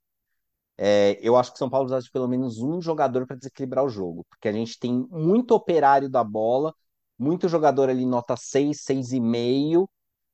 [0.76, 3.88] É, eu acho que São Paulo precisa de pelo menos um jogador para desequilibrar o
[3.88, 6.74] jogo, porque a gente tem muito operário da bola
[7.18, 9.88] muito jogador ali nota 6, 6,5.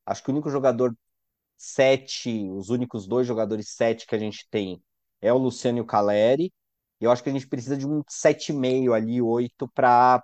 [0.06, 0.96] Acho que o único jogador
[1.56, 4.82] 7, os únicos dois jogadores 7 que a gente tem
[5.20, 6.52] é o Luciano e o Caleri.
[7.00, 10.22] E eu acho que a gente precisa de um 7,5 ali, 8 para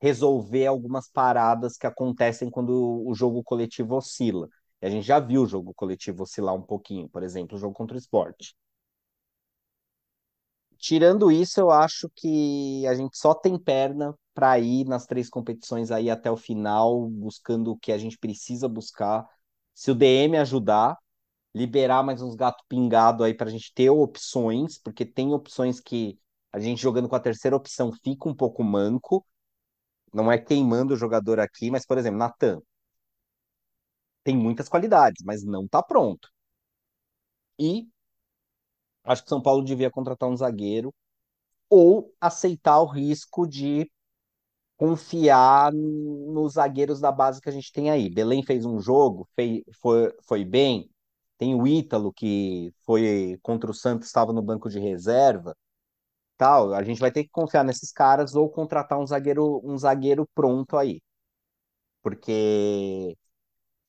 [0.00, 4.48] resolver algumas paradas que acontecem quando o jogo coletivo oscila.
[4.82, 7.74] E a gente já viu o jogo coletivo oscilar um pouquinho, por exemplo, o jogo
[7.74, 8.54] contra o esporte.
[10.78, 15.90] Tirando isso, eu acho que a gente só tem perna para ir nas três competições
[15.90, 19.28] aí até o final, buscando o que a gente precisa buscar.
[19.74, 20.96] Se o DM ajudar,
[21.54, 26.18] liberar mais uns gato pingado aí para a gente ter opções, porque tem opções que
[26.50, 29.26] a gente jogando com a terceira opção fica um pouco manco.
[30.10, 32.62] Não é queimando o jogador aqui, mas, por exemplo, Natan.
[34.24, 36.30] Tem muitas qualidades, mas não está pronto.
[37.58, 37.86] E
[39.04, 40.94] acho que São Paulo devia contratar um zagueiro
[41.68, 43.90] ou aceitar o risco de
[44.80, 48.08] confiar nos zagueiros da base que a gente tem aí.
[48.08, 50.90] Belém fez um jogo, fez, foi, foi bem.
[51.36, 55.54] Tem o Ítalo, que foi contra o Santos, estava no banco de reserva.
[56.38, 60.26] Tal, a gente vai ter que confiar nesses caras ou contratar um zagueiro, um zagueiro
[60.34, 61.02] pronto aí.
[62.02, 63.16] Porque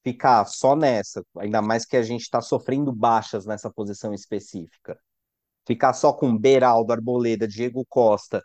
[0.03, 4.99] ficar só nessa, ainda mais que a gente está sofrendo baixas nessa posição específica.
[5.67, 8.43] Ficar só com Beraldo, Arboleda, Diego Costa,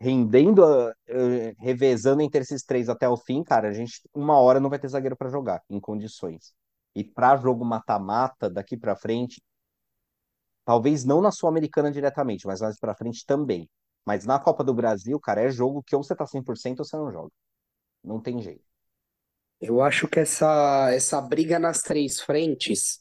[0.00, 4.70] rendendo, uh, revezando entre esses três até o fim, cara, a gente uma hora não
[4.70, 6.54] vai ter zagueiro para jogar em condições.
[6.94, 9.42] E para jogo mata-mata daqui para frente,
[10.64, 13.68] talvez não na Sul-Americana diretamente, mas mais para frente também.
[14.04, 16.96] Mas na Copa do Brasil, cara, é jogo que ou você tá 100% ou você
[16.96, 17.30] não joga.
[18.02, 18.64] Não tem jeito.
[19.60, 23.00] Eu acho que essa, essa briga nas três frentes,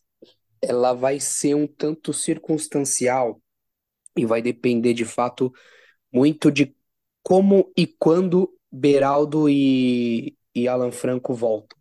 [0.61, 3.41] ela vai ser um tanto circunstancial
[4.15, 5.53] e vai depender de fato
[6.11, 6.75] muito de
[7.27, 11.77] como e quando Beraldo e, e Alan Franco voltam.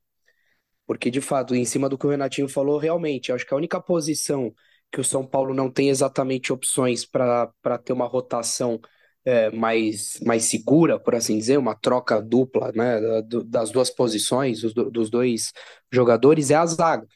[0.84, 3.80] Porque, de fato, em cima do que o Renatinho falou, realmente, acho que a única
[3.80, 4.52] posição
[4.90, 8.80] que o São Paulo não tem exatamente opções para ter uma rotação
[9.24, 13.00] é, mais, mais segura, por assim dizer, uma troca dupla né,
[13.46, 15.52] das duas posições, dos, dos dois
[15.92, 17.06] jogadores, é a zaga.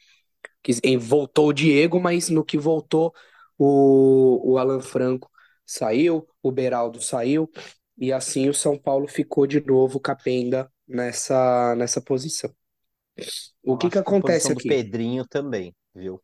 [0.63, 3.13] Que voltou o Diego, mas no que voltou
[3.57, 5.29] o, o Alan Franco
[5.65, 7.49] saiu, o Beraldo saiu,
[7.97, 12.53] e assim o São Paulo ficou de novo capenga nessa, nessa posição.
[13.63, 14.67] O que que acontece aqui?
[14.67, 16.21] do Pedrinho também, viu?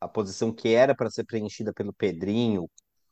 [0.00, 2.68] A posição que era para ser preenchida pelo Pedrinho,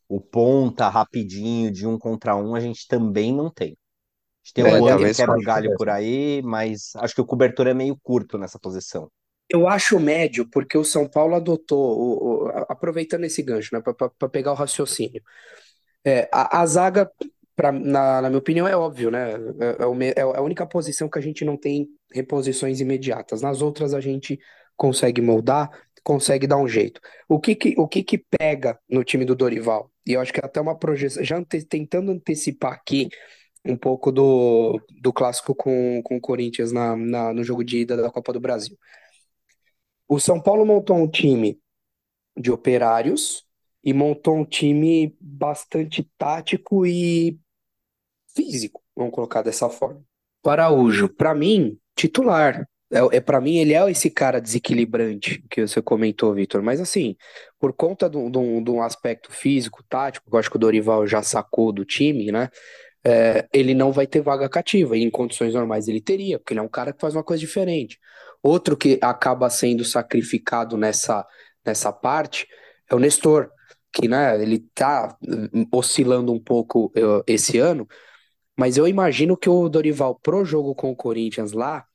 [0.09, 3.72] o ponta rapidinho de um contra um, a gente também não tem.
[3.72, 7.27] A gente tem é, o que quebra o galho por aí, mas acho que o
[7.27, 9.11] cobertor é meio curto nessa posição.
[9.51, 14.29] Eu acho médio, porque o São Paulo adotou, o, o, aproveitando esse gancho, né, para
[14.29, 15.22] pegar o raciocínio.
[16.05, 17.11] É, a, a zaga,
[17.59, 19.33] pra, na, na minha opinião, é óbvio, né?
[19.33, 23.42] É, é, é, a única posição que a gente não tem reposições imediatas.
[23.42, 24.38] Nas outras a gente
[24.77, 25.68] consegue moldar,
[26.05, 27.01] consegue dar um jeito.
[27.29, 29.90] O que que, o que que pega no time do Dorival?
[30.07, 33.09] E eu acho que até uma projeção, já ante, tentando antecipar aqui
[33.64, 37.97] um pouco do, do clássico com, com o Corinthians na, na, no jogo de ida
[37.97, 38.79] da Copa do Brasil.
[40.07, 41.59] O São Paulo montou um time
[42.37, 43.44] de operários
[43.83, 47.37] e montou um time bastante tático e
[48.38, 50.01] físico, vamos colocar dessa forma.
[50.44, 52.64] O Araújo, para mim, titular.
[52.90, 56.62] É, é para mim, ele é esse cara desequilibrante que você comentou, Vitor.
[56.62, 57.16] Mas assim,
[57.59, 61.72] por conta de um aspecto físico, tático, que eu acho que o Dorival já sacou
[61.72, 62.48] do time, né?
[63.05, 64.96] É, ele não vai ter vaga cativa.
[64.96, 67.40] E em condições normais ele teria, porque ele é um cara que faz uma coisa
[67.40, 67.98] diferente.
[68.42, 71.27] Outro que acaba sendo sacrificado nessa,
[71.66, 72.46] nessa parte
[72.88, 73.51] é o Nestor,
[73.92, 76.92] que né, ele tá hum, oscilando um pouco
[77.27, 77.87] esse ano,
[78.59, 81.87] mas eu imagino que o Dorival, pro jogo com o Corinthians lá,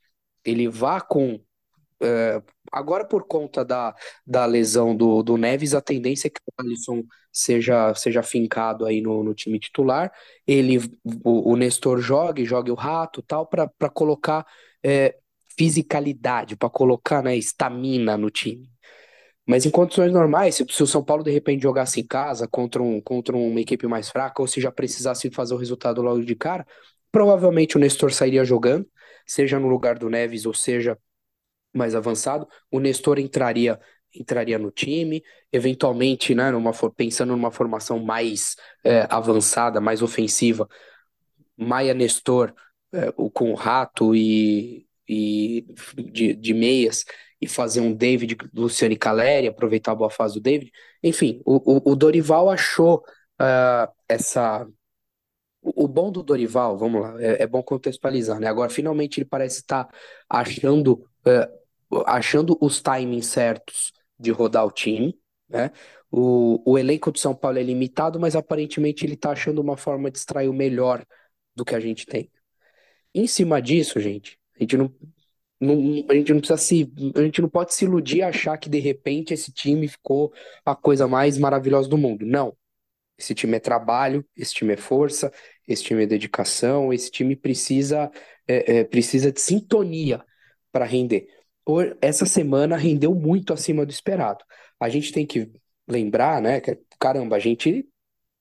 [0.46, 1.36] ele vá com.
[1.36, 3.94] Uh, agora, por conta da,
[4.26, 9.02] da lesão do, do Neves, a tendência é que o Alisson seja, seja fincado aí
[9.02, 10.12] no, no time titular.
[10.48, 10.80] Ele,
[11.24, 14.46] o, o Nestor jogue, jogue o rato tal, para colocar
[14.82, 15.18] é,
[15.58, 18.73] fisicalidade, para colocar né, estamina no time.
[19.46, 23.02] Mas em condições normais, se, o São Paulo de repente jogasse em casa contra, um,
[23.02, 26.66] contra uma equipe mais fraca, ou se já precisasse fazer o resultado logo de cara,
[27.12, 28.88] provavelmente o Nestor sairia jogando,
[29.26, 30.98] seja no lugar do Neves ou seja
[31.74, 32.48] mais avançado.
[32.72, 33.80] O Nestor entraria
[34.16, 40.68] entraria no time, eventualmente, né, numa, pensando numa formação mais é, avançada, mais ofensiva,
[41.58, 42.54] Maia Nestor
[42.94, 45.66] é, com o Rato e, e
[46.12, 47.06] de, de meias
[47.44, 50.72] e fazer um David, Luciane Caleri, aproveitar a boa fase do David.
[51.02, 53.04] Enfim, o, o, Dorival achou
[53.42, 54.66] uh, essa,
[55.62, 58.48] O, bom do Dorival, vamos lá, é, é bom contextualizar, né?
[58.48, 59.90] Agora, finalmente ele parece estar
[60.30, 61.50] achando, é,
[62.06, 65.18] achando os timings certos de rodar o time,
[65.50, 65.72] né?
[66.12, 70.12] O, o elenco do São Paulo é limitado, mas aparentemente ele está achando uma forma
[70.12, 71.04] de extrair o melhor
[71.56, 72.32] do que a gente tem.
[73.14, 74.94] Em cima disso, gente, a gente não,
[75.64, 78.70] não, a gente não precisa se, a gente não pode se iludir e achar que
[78.70, 80.34] de repente esse time ficou
[80.66, 82.26] a coisa mais maravilhosa do mundo.
[82.26, 82.56] Não.
[83.18, 85.32] Esse time é trabalho, esse time é força,
[85.68, 88.12] esse time é dedicação, esse time precisa,
[88.48, 90.24] é, é, precisa de sintonia
[90.72, 91.28] para render.
[91.64, 94.44] Por, essa semana rendeu muito acima do esperado.
[94.80, 95.52] A gente tem que
[95.88, 97.88] lembrar, né, que caramba, a gente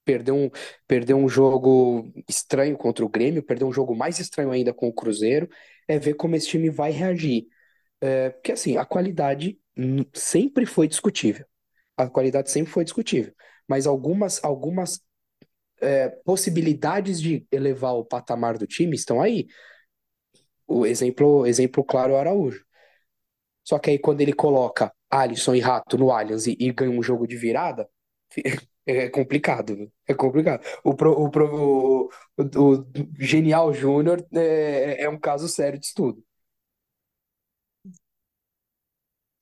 [0.05, 0.51] perdeu um,
[0.87, 4.93] perdeu um jogo estranho contra o Grêmio, perdeu um jogo mais estranho ainda com o
[4.93, 5.49] Cruzeiro,
[5.93, 7.47] é ver como esse time vai reagir.
[8.01, 9.59] É, porque assim, a qualidade
[10.15, 11.47] sempre foi discutível.
[11.97, 13.35] A qualidade sempre foi discutível.
[13.69, 15.01] Mas algumas, algumas
[15.81, 19.47] é, possibilidades de elevar o patamar do time estão aí.
[20.67, 22.65] O exemplo, exemplo claro é o Araújo.
[23.65, 27.03] Só que aí quando ele coloca Alisson e Rato no Allianz e, e ganha um
[27.03, 27.89] jogo de virada,
[28.87, 30.65] é complicado, é complicado.
[30.85, 32.87] O, pro, o, pro, o, o
[33.19, 36.23] Genial Júnior é, é um caso sério de estudo.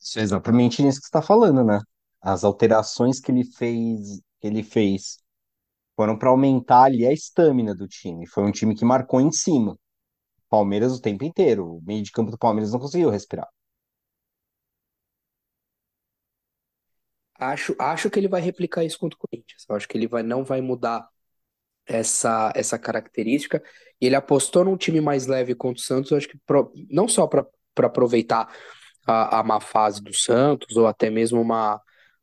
[0.01, 1.81] Isso é exatamente isso que você está falando, né?
[2.21, 5.19] As alterações que ele fez, que ele fez
[5.97, 8.27] foram para aumentar ali a estamina do time.
[8.27, 9.79] Foi um time que marcou em cima.
[10.49, 11.77] Palmeiras o tempo inteiro.
[11.77, 13.49] O meio de campo do Palmeiras não conseguiu respirar.
[17.41, 19.65] Acho, acho que ele vai replicar isso contra o Corinthians.
[19.69, 21.09] Eu acho que ele vai, não vai mudar
[21.87, 23.63] essa, essa característica.
[24.01, 27.09] E ele apostou num time mais leve contra o Santos, eu acho que pro, não
[27.09, 27.47] só para
[27.79, 28.55] aproveitar
[29.07, 31.81] a, a má fase do Santos, ou até mesmo uma.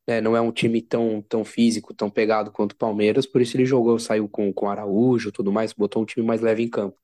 [0.07, 3.57] Né, não é um time tão, tão físico, tão pegado quanto o Palmeiras, por isso
[3.57, 6.97] ele jogou, saiu com, com Araújo tudo mais, botou um time mais leve em campo.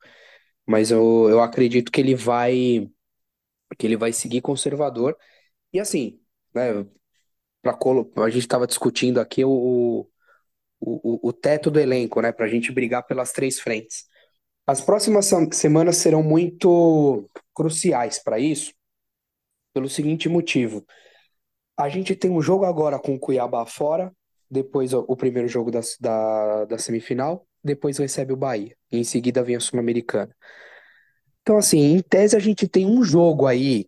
[0.67, 2.89] Mas eu, eu acredito que ele vai
[3.77, 5.17] que ele vai seguir conservador.
[5.73, 6.19] E assim,
[6.55, 6.85] né,
[7.63, 7.77] pra,
[8.23, 10.05] a gente estava discutindo aqui o,
[10.79, 12.31] o, o teto do elenco, né?
[12.31, 14.05] Para a gente brigar pelas três frentes.
[14.67, 18.73] As próximas semanas serão muito cruciais para isso,
[19.73, 20.85] pelo seguinte motivo.
[21.77, 24.11] A gente tem um jogo agora com o Cuiabá fora,
[24.49, 29.43] depois o primeiro jogo da, da, da semifinal, depois recebe o Bahia, e em seguida
[29.43, 30.35] vem a Sul-Americana.
[31.41, 33.87] Então, assim, em tese a gente tem um jogo aí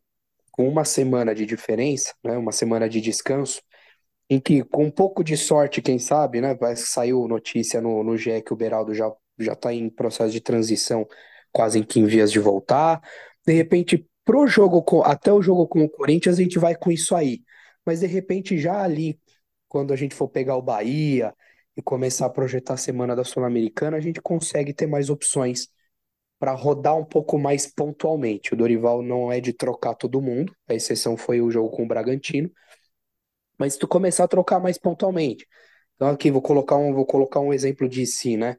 [0.56, 3.62] com uma semana de diferença, né, uma semana de descanso,
[4.30, 6.58] em que, com um pouco de sorte, quem sabe, né?
[6.78, 11.06] Saiu notícia no, no GE que o Beraldo já, já está em processo de transição,
[11.52, 13.02] quase em que em vias de voltar.
[13.46, 16.89] De repente, pro jogo com, até o jogo com o Corinthians, a gente vai com
[16.89, 17.44] isso aí.
[17.86, 19.20] Mas de repente, já ali,
[19.68, 21.36] quando a gente for pegar o Bahia
[21.76, 25.68] e começar a projetar a semana da Sul-Americana, a gente consegue ter mais opções
[26.39, 28.54] para rodar um pouco mais pontualmente.
[28.54, 31.88] O Dorival não é de trocar todo mundo, a exceção foi o jogo com o
[31.88, 32.52] Bragantino
[33.58, 35.48] mas se tu começar a trocar mais pontualmente.
[35.95, 38.58] Então aqui vou colocar um, vou colocar um exemplo de si, né?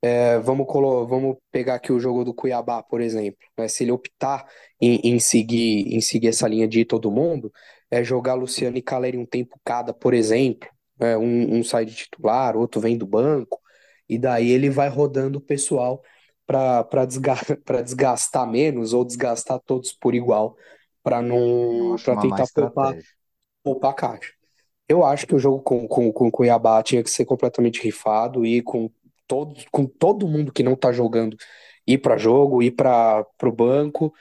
[0.00, 0.66] É, vamos,
[1.08, 3.40] vamos pegar aqui o jogo do Cuiabá, por exemplo.
[3.58, 3.66] Né?
[3.68, 4.46] Se ele optar
[4.80, 7.52] em, em, seguir, em seguir essa linha de todo mundo,
[7.90, 10.68] é jogar Luciano e Caleri um tempo cada, por exemplo.
[11.00, 13.60] É, um, um sai de titular, outro vem do banco,
[14.08, 16.02] e daí ele vai rodando o pessoal
[16.48, 20.56] para desgastar, desgastar menos ou desgastar todos por igual,
[21.02, 22.96] para não para tentar poupar
[23.62, 24.32] poupar caixa.
[24.88, 28.62] Eu acho que o jogo com, com, com Cuiabá tinha que ser completamente rifado e
[28.62, 28.90] com
[29.26, 31.36] todo, com todo mundo que não tá jogando
[31.86, 34.14] ir para jogo, ir para o banco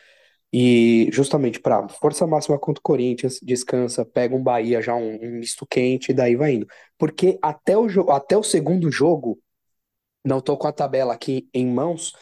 [0.52, 5.32] e justamente para força máxima contra o Corinthians, descansa, pega um Bahia já um, um
[5.40, 6.68] misto quente e daí vai indo.
[6.98, 9.40] Porque até o, até o segundo jogo,
[10.28, 12.14] não tô com a tabela aqui em mãos,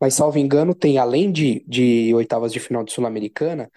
[0.00, 3.70] mas salvo engano, tem além de, de oitavas de final de Sul-Americana,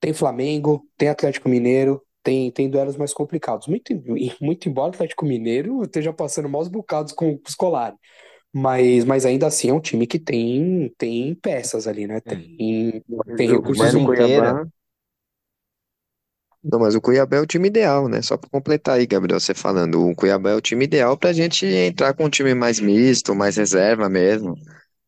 [0.00, 3.66] tem Flamengo, tem Atlético Mineiro, tem, tem duelos mais complicados.
[3.68, 3.92] Muito,
[4.40, 7.96] muito embora o Atlético Mineiro esteja passando maus bocados com, com o Scolari.
[8.52, 12.20] Mas, mas ainda assim é um time que tem, tem peças ali, né?
[12.20, 13.04] Tem,
[13.36, 14.60] tem recursos mas o Cuiabá.
[16.64, 18.22] Não, mas o Cuiabá é o time ideal, né?
[18.22, 21.32] Só para completar aí, Gabriel, você falando, o Cuiabá é o time ideal para a
[21.32, 24.54] gente entrar com um time mais misto, mais reserva mesmo.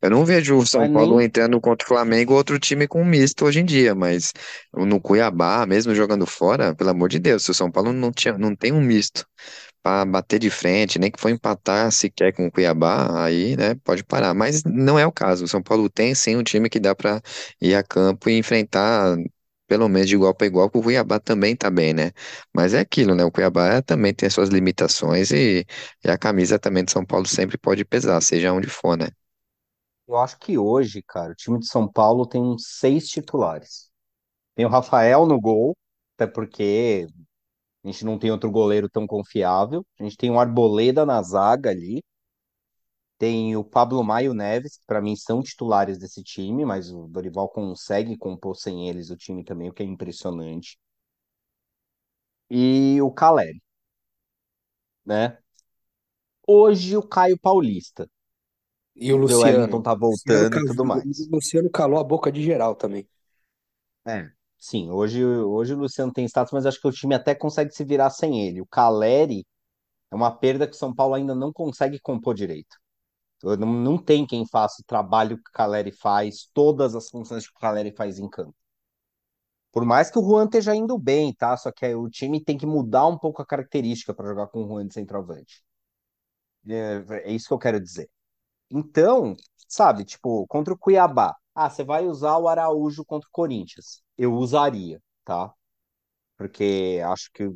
[0.02, 1.20] Eu não vejo o São Mas Paulo nem.
[1.20, 4.32] entrando contra o Flamengo, outro time com misto hoje em dia, mas
[4.74, 8.36] no Cuiabá, mesmo jogando fora, pelo amor de Deus, se o São Paulo não tinha,
[8.38, 9.26] não tem um misto
[9.82, 14.04] para bater de frente, nem que for empatar sequer com o Cuiabá, aí, né, pode
[14.04, 14.34] parar.
[14.34, 15.44] Mas não é o caso.
[15.44, 17.20] O São Paulo tem sim um time que dá para
[17.60, 19.16] ir a campo e enfrentar
[19.66, 22.12] pelo menos de igual para igual, que o Cuiabá também tá bem, né?
[22.54, 23.24] Mas é aquilo, né?
[23.24, 25.66] O Cuiabá também tem as suas limitações e,
[26.04, 29.08] e a camisa também de São Paulo sempre pode pesar, seja onde for, né?
[30.06, 33.90] Eu acho que hoje, cara, o time de São Paulo tem uns seis titulares.
[34.56, 35.76] Tem o Rafael no gol,
[36.16, 37.08] até porque
[37.84, 39.84] a gente não tem outro goleiro tão confiável.
[40.00, 42.02] A gente tem o Arboleda na zaga ali.
[43.18, 47.48] Tem o Pablo Maio Neves, que para mim são titulares desse time, mas o Dorival
[47.50, 50.78] consegue compor sem eles o time também, o que é impressionante.
[52.50, 53.60] E o Caleri,
[55.04, 55.38] né?
[56.46, 58.08] Hoje o Caio Paulista.
[58.96, 59.76] E o O Luciano.
[59.76, 61.30] Wellington tá Luciano, voltando e ca- tudo mais.
[61.30, 63.08] o Luciano calou a boca de geral também.
[64.06, 64.30] É.
[64.58, 67.84] Sim, hoje, hoje o Luciano tem status, mas acho que o time até consegue se
[67.84, 68.60] virar sem ele.
[68.60, 69.46] O Caleri
[70.12, 72.76] é uma perda que o São Paulo ainda não consegue compor direito.
[73.42, 77.56] Não, não tem quem faça o trabalho que o Caleri faz, todas as funções que
[77.56, 78.54] o Caleri faz em campo.
[79.72, 81.56] Por mais que o Juan esteja indo bem, tá?
[81.56, 84.68] Só que o time tem que mudar um pouco a característica para jogar com o
[84.68, 85.62] Juan de centroavante.
[86.68, 88.08] É, é isso que eu quero dizer.
[88.70, 89.36] Então,
[89.68, 91.34] sabe, tipo, contra o Cuiabá.
[91.54, 94.02] Ah, você vai usar o Araújo contra o Corinthians.
[94.18, 95.52] Eu usaria, tá?
[96.36, 97.50] Porque acho que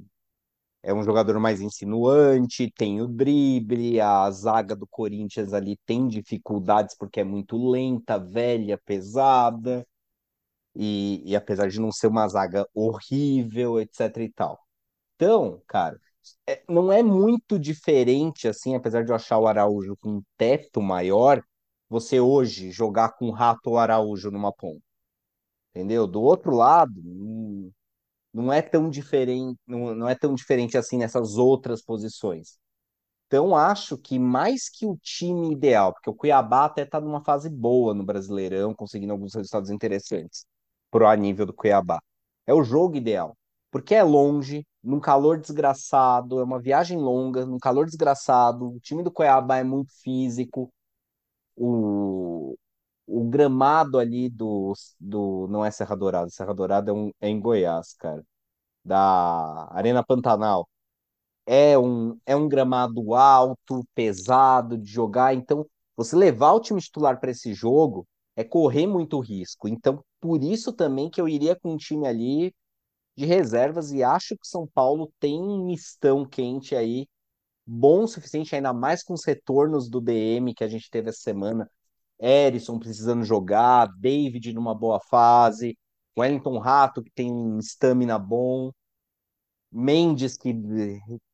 [0.83, 6.97] é um jogador mais insinuante, tem o drible, a zaga do Corinthians ali tem dificuldades
[6.99, 9.87] porque é muito lenta, velha, pesada,
[10.75, 14.59] e, e apesar de não ser uma zaga horrível, etc e tal.
[15.17, 16.01] Então, cara,
[16.49, 20.83] é- não é muito diferente assim, apesar de eu achar o Araújo com um teto
[20.83, 21.43] maior,
[21.89, 24.83] você hoje jogar com o Rato ou Araújo numa ponta,
[25.75, 26.07] entendeu?
[26.07, 27.71] Do outro lado, hum,
[28.33, 32.59] não é tão diferente, não, não é tão diferente assim nessas outras posições.
[33.27, 37.49] Então, acho que mais que o time ideal, porque o Cuiabá até está numa fase
[37.49, 40.45] boa no Brasileirão, conseguindo alguns resultados interessantes
[40.91, 42.01] pro a nível do Cuiabá.
[42.47, 43.37] É o jogo ideal,
[43.71, 48.69] porque é longe, num calor desgraçado, é uma viagem longa, num calor desgraçado.
[48.75, 50.73] O time do Cuiabá é muito físico,
[51.57, 52.57] o,
[53.11, 55.47] o gramado ali do, do.
[55.49, 58.25] Não é Serra Dourada, Serra Dourada é, um, é em Goiás, cara,
[58.85, 60.69] da Arena Pantanal.
[61.47, 65.35] É um, é um gramado alto, pesado de jogar.
[65.35, 68.07] Então, você levar o time titular para esse jogo
[68.37, 69.69] é correr muito risco.
[69.69, 72.55] Então, por isso também que eu iria com um time ali
[73.17, 77.07] de reservas e acho que São Paulo tem um mistão quente aí,
[77.67, 81.21] bom o suficiente, ainda mais com os retornos do DM que a gente teve essa
[81.21, 81.71] semana.
[82.21, 85.79] Erisson precisando jogar, David numa boa fase,
[86.19, 88.71] Wellington Rato que tem um stamina bom.
[89.73, 90.53] Mendes, que,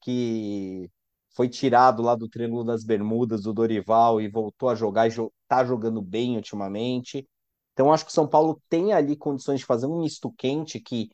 [0.00, 0.90] que
[1.34, 5.32] foi tirado lá do Triângulo das Bermudas, do Dorival, e voltou a jogar e jo
[5.48, 7.28] tá jogando bem ultimamente.
[7.72, 11.10] Então, acho que o São Paulo tem ali condições de fazer um misto quente que,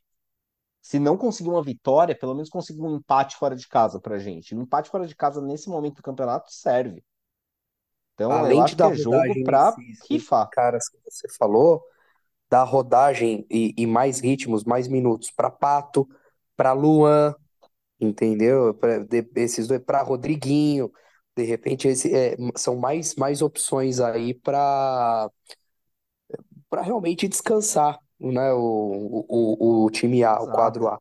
[0.81, 4.55] se não conseguir uma vitória, pelo menos conseguir um empate fora de casa pra gente.
[4.55, 7.05] Um empate fora de casa nesse momento do campeonato serve.
[8.15, 10.51] Então, Além de que dar é jogo rodagem nesses, nesses rifar.
[10.51, 11.83] caras que você falou,
[12.51, 16.09] dar rodagem e, e mais ritmos, mais minutos para Pato,
[16.57, 17.35] para Luan,
[18.01, 18.75] entendeu?
[18.75, 20.93] Pra, de- esses dois para Rodriguinho.
[21.37, 25.31] De repente, esse, é, são mais, mais opções aí para
[26.69, 28.53] para realmente descansar, né?
[28.53, 30.89] O, o, o time A, o quadro Exato.
[30.89, 30.99] A.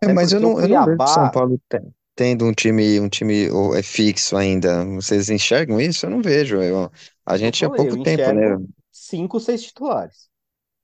[0.00, 1.80] É, mas eu não, eu não vejo São Cuiabá, Paulo te-
[2.18, 4.84] tendo um time, um time ou, é fixo ainda.
[4.86, 6.04] Vocês enxergam isso?
[6.06, 6.60] Eu não vejo.
[6.60, 6.90] Eu-
[7.24, 8.56] a o eu gente há pouco tempo, né?
[8.92, 10.30] cinco, seis titulares.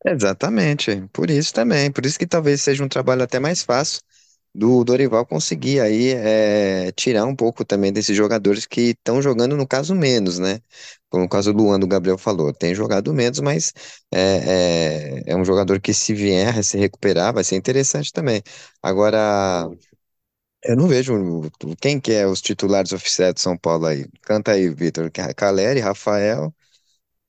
[0.06, 1.08] Exatamente.
[1.12, 1.90] Por isso também.
[1.90, 4.00] Por isso que talvez seja um trabalho até mais fácil
[4.54, 9.66] do Dorival conseguir aí é, tirar um pouco também desses jogadores que estão jogando, no
[9.66, 10.60] caso, menos, né?
[11.10, 13.72] Como o caso do Luan, do Gabriel falou, tem jogado menos, mas
[14.12, 18.42] é, é, é um jogador que se vier a se recuperar, vai ser interessante também.
[18.82, 19.68] Agora.
[20.64, 21.14] Eu não vejo
[21.80, 24.06] quem que é os titulares oficiais de São Paulo aí.
[24.22, 25.10] Canta aí, Vitor.
[25.36, 26.54] Caleri, Rafael,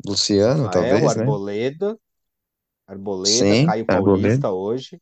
[0.05, 1.35] Luciano, Rafael, talvez, né?
[1.35, 1.97] Arboleda,
[2.87, 4.47] Arboleda, Sim, Caio Arboleda.
[4.47, 5.01] Paulista hoje.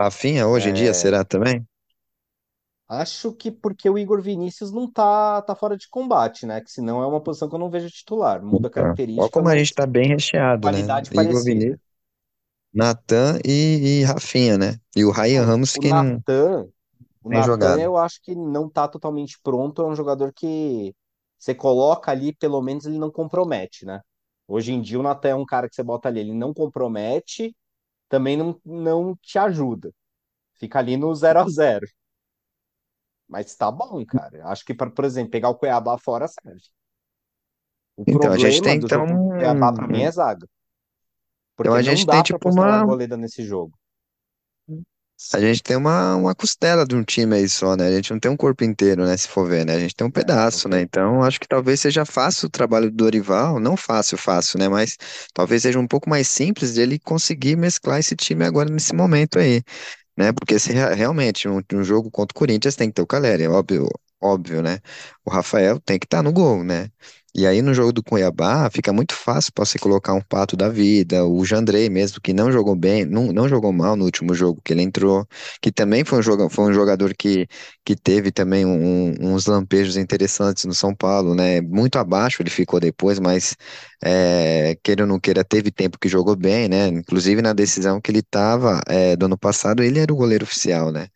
[0.00, 1.64] Rafinha hoje em dia É, será também?
[2.88, 6.60] acho que porque o Igor Vinícius não tá, tá fora de combate, né?
[6.60, 8.42] Que senão é uma posição que eu não vejo titular.
[8.42, 8.96] Muda a.
[9.16, 10.92] Olha característica, como a gente tá bem recheado, né?
[10.92, 11.80] qualidade Igor Vinícius.
[12.72, 14.80] Natan e, e Rafinha, né?
[14.96, 16.68] E o Ryan Não, Ramos o que não Natan,
[17.22, 17.80] o Natan jogado.
[17.80, 20.94] eu acho que não tá totalmente pronto, é um jogador que
[21.38, 24.00] você coloca ali, pelo menos ele não compromete, né?
[24.48, 27.56] Hoje em dia o Natan é um cara que você bota ali, ele não compromete,
[28.08, 29.92] também não, não te ajuda.
[30.54, 31.86] Fica ali no zero a zero.
[33.28, 34.46] Mas tá bom, cara.
[34.48, 36.60] Acho que, pra, por exemplo, pegar o Cuiabá fora serve.
[37.96, 40.46] O Então, a gente tem do então Cuiabá, pra mim, é zaga.
[41.56, 43.78] Porque Então a não gente tem tipo uma, Arboleda nesse jogo.
[45.34, 47.86] A gente tem uma, uma costela de um time aí só, né?
[47.86, 49.16] A gente não tem um corpo inteiro, né?
[49.16, 49.74] Se for ver, né?
[49.76, 50.80] A gente tem um É, pedaço, né?
[50.80, 54.68] Então, acho que talvez seja fácil o trabalho do Dorival, não fácil, fácil, né?
[54.68, 54.96] Mas
[55.34, 59.38] talvez seja um pouco mais simples de ele conseguir mesclar esse time agora nesse momento
[59.38, 59.62] aí
[60.16, 60.32] né?
[60.32, 63.44] Porque se rea- realmente um, um jogo contra o Corinthians tem que ter o Caleri,
[63.44, 63.88] é óbvio,
[64.20, 64.80] óbvio, né?
[65.24, 66.90] O Rafael tem que estar no gol, né?
[67.34, 70.68] E aí no jogo do Cuiabá fica muito fácil para você colocar um Pato da
[70.68, 74.60] vida, o Jandrei mesmo, que não jogou bem, não, não jogou mal no último jogo
[74.64, 75.26] que ele entrou,
[75.62, 77.46] que também foi um, joga, foi um jogador que,
[77.84, 81.60] que teve também um- uns lampejos interessantes no São Paulo, né?
[81.60, 83.56] Muito abaixo ele ficou depois, mas
[84.02, 86.88] é, queira ou não queira, teve tempo que jogou bem, né?
[86.88, 88.80] Inclusive na decisão que ele estava
[89.18, 91.08] do ano passado, ele era o goleiro oficial, né?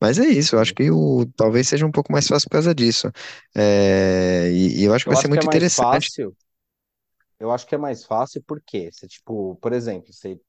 [0.00, 2.74] Mas é isso, eu acho que o, talvez seja um pouco mais fácil por causa
[2.74, 3.10] disso.
[3.56, 6.12] É, e, e eu acho que Eu vai ser acho que é muito mais interessante.
[6.14, 6.36] fácil.
[7.38, 10.40] Eu acho que é mais fácil porque você, tipo, por exemplo, você,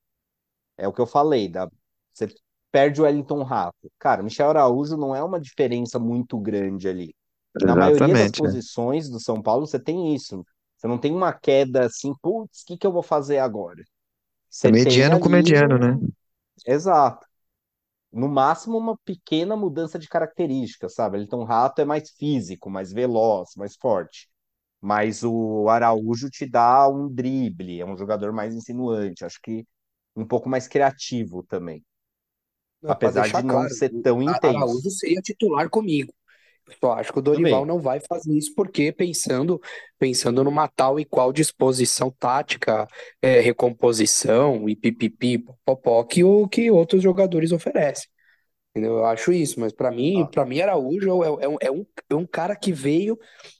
[0.77, 1.69] é o que eu falei, da,
[2.13, 2.27] você
[2.71, 3.91] perde o Wellington Rato.
[3.99, 7.15] Cara, Michel Araújo não é uma diferença muito grande ali.
[7.63, 8.39] Na maioria das Exatamente.
[8.45, 8.51] é.
[8.51, 10.45] posições do São Paulo, você tem isso.
[10.77, 13.83] Você não tem uma queda assim, putz, o que que eu vou fazer agora?
[14.61, 15.97] É Você tem mediano com ali mediano, né?
[15.97, 16.11] um.
[16.65, 17.24] Exato.
[18.15, 21.17] No máximo, uma pequena mudança de característica, sabe?
[21.17, 24.29] Wellington Rato é mais físico, mais veloz, mais forte.
[24.81, 29.65] Mas o Araújo te dá um drible, é um jogador mais insinuante, acho que
[30.15, 31.83] um pouco mais criativo também,
[32.81, 34.91] Não, apesar de não claro, ser o tão A- Araújo intenso.
[34.91, 36.13] seria titular comigo.
[36.67, 37.65] Eu só acho que o Dorival Também.
[37.75, 39.61] não vai fazer isso porque pensando
[39.99, 42.87] pensando numa tal e qual disposição tática,
[43.21, 48.07] é, recomposição e pipipi, popó que o que outros jogadores oferecem.
[48.73, 51.85] Eu acho isso, mas pra mim, Ah, para mim Araújo é, é um, é um
[52.09, 53.17] é um cara que veio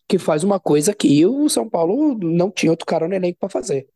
[0.08, 3.50] que faz uma coisa que o São Paulo não tinha outro cara no elenco para
[3.50, 3.88] fazer.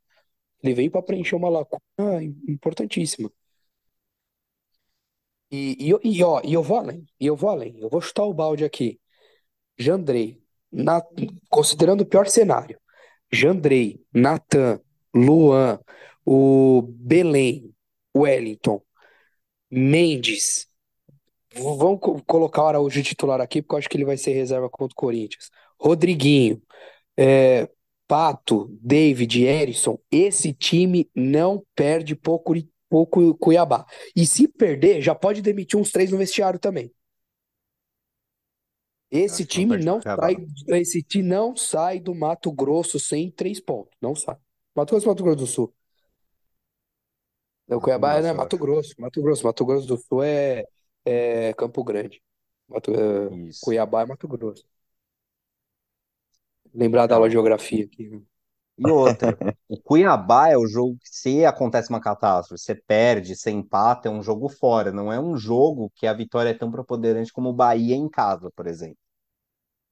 [0.63, 3.29] Ele veio para preencher uma lacuna importantíssima.
[5.51, 8.23] E, e, e, ó, e eu vou além, e eu vou além, eu vou chutar
[8.23, 8.99] o balde aqui.
[9.77, 10.41] Jandrei,
[10.71, 11.01] na,
[11.49, 12.79] considerando o pior cenário,
[13.31, 14.79] Jandrei, Natan,
[15.13, 15.79] Luan,
[16.25, 17.73] o Belém,
[18.15, 18.81] Wellington,
[19.71, 20.67] Mendes.
[21.55, 24.69] Vamos co- colocar o Araújo titular aqui, porque eu acho que ele vai ser reserva
[24.69, 25.49] contra o Corinthians.
[25.79, 26.61] Rodriguinho,
[27.17, 27.69] é,
[28.07, 29.99] Pato, David, Erisson.
[30.11, 32.39] Esse time não perde por
[32.89, 33.85] Cu- Cuiabá.
[34.15, 36.91] E se perder, já pode demitir uns três no vestiário também.
[39.11, 40.35] Esse time não sai,
[40.67, 43.95] esse time não sai do Mato Grosso sem três pontos.
[44.01, 44.37] Não sai.
[44.75, 45.73] Mato Grosso, Mato Grosso do Sul.
[47.67, 48.57] O Cuiabá é, né, Mato.
[48.57, 50.63] Grosso, Mato Grosso, Mato Grosso do Sul é,
[51.05, 52.21] é Campo Grande.
[52.67, 53.29] Mato, é.
[53.61, 54.65] Cuiabá é Mato Grosso.
[56.73, 58.07] Lembrar da aula de geografia aqui.
[58.09, 58.21] né?
[58.79, 63.51] E outra, o Cuiabá é o jogo que se acontece uma catástrofe, você perde, você
[63.51, 67.33] empata, é um jogo fora, não é um jogo que a vitória é tão preponderante
[67.33, 68.97] como o Bahia em casa, por exemplo.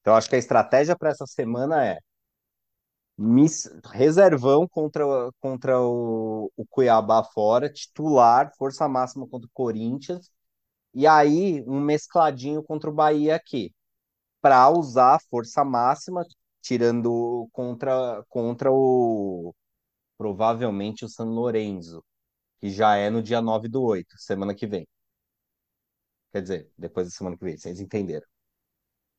[0.01, 1.99] Então, acho que a estratégia para essa semana é
[3.91, 5.03] reservão contra,
[5.39, 10.31] contra o, o Cuiabá fora, titular, força máxima contra o Corinthians,
[10.93, 13.73] e aí um mescladinho contra o Bahia aqui,
[14.41, 16.25] para usar a força máxima,
[16.68, 19.55] tirando contra, contra o
[20.18, 22.03] provavelmente o San Lorenzo,
[22.59, 24.86] que já é no dia 9 do 8, semana que vem.
[26.34, 28.26] Quer dizer, depois da semana que vem, vocês entenderam.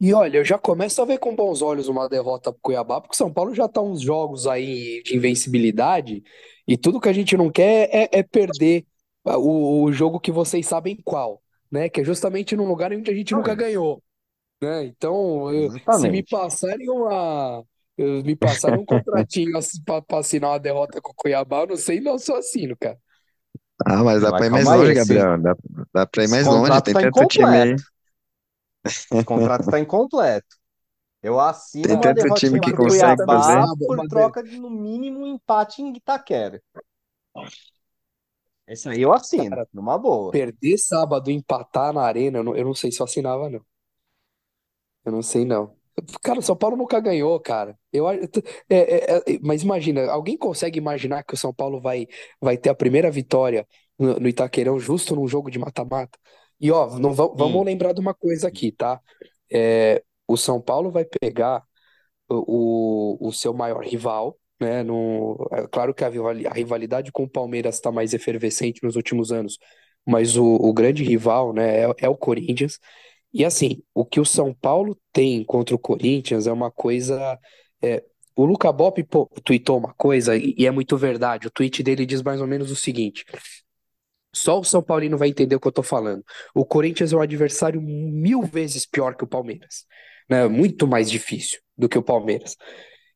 [0.00, 3.16] E olha, eu já começo a ver com bons olhos uma derrota pro Cuiabá, porque
[3.16, 6.22] São Paulo já tá uns jogos aí de invencibilidade,
[6.66, 8.86] e tudo que a gente não quer é, é perder
[9.24, 11.88] o, o jogo que vocês sabem qual, né?
[11.88, 14.02] Que é justamente num lugar onde a gente nunca ganhou,
[14.60, 14.84] né?
[14.86, 16.24] Então, eu- se me Exatamente.
[16.24, 17.64] passarem uma,
[17.96, 21.66] eu- me passarem um contratinho assim pra pra assinar uma derrota com o Cuiabá, eu
[21.68, 22.98] não sei, não sou assino, cara.
[23.86, 25.38] Ah, mas dá Mas pra ir mais calma aí, longe, esse, Gabriel.
[25.40, 25.56] Dá,
[25.94, 26.82] dá pra ir esse mais longe.
[26.82, 27.76] contrato Tem está tanto time aí.
[27.76, 27.82] incompleto.
[29.10, 30.56] Esse contrato está incompleto.
[31.22, 33.60] Eu assino Tem Tá, uma tanto time derrotinha que pro consegue fazer.
[33.60, 36.62] Cuiabá sábado, por troca de, no mínimo, um empate em Itaquera.
[38.66, 40.30] Esse aí eu assino, cara, numa boa.
[40.30, 43.64] perder sábado e empatar na arena, eu não, eu não sei se eu assinava, não.
[45.08, 45.76] Eu não sei, não.
[46.22, 47.76] Cara, o São Paulo nunca ganhou, cara.
[47.92, 48.26] Eu, a- é,
[48.70, 52.06] é, é, mas imagina, alguém consegue imaginar que o São Paulo vai,
[52.40, 53.66] vai ter a primeira vitória
[53.98, 56.16] no, no Itaquerão justo num jogo de mata-mata?
[56.60, 59.00] E ó, não, va- vamos Sim, lembrar de uma coisa aqui, tá?
[59.52, 61.64] É, o São Paulo vai pegar
[62.28, 64.82] o, o, o seu maior rival, né?
[64.82, 68.96] No, é claro que a rivali- a rivalidade com o Palmeiras está mais efervescente nos
[68.96, 69.58] últimos anos,
[70.06, 72.78] mas o, o grande rival, né, é, é o Corinthians.
[73.32, 77.38] E assim, o que o São Paulo tem contra o Corinthians é uma coisa.
[77.82, 78.02] é,
[78.34, 81.46] o Luca Bop, pô, tweetou uma coisa e, é muito verdade.
[81.46, 83.24] O tweet dele diz mais ou menos o seguinte:
[84.34, 86.24] só o São Paulino vai entender o que eu tô falando.
[86.54, 89.84] O Corinthians é um adversário mil vezes pior que o Palmeiras,
[90.28, 90.46] né?
[90.48, 92.56] Muito mais difícil do que o Palmeiras.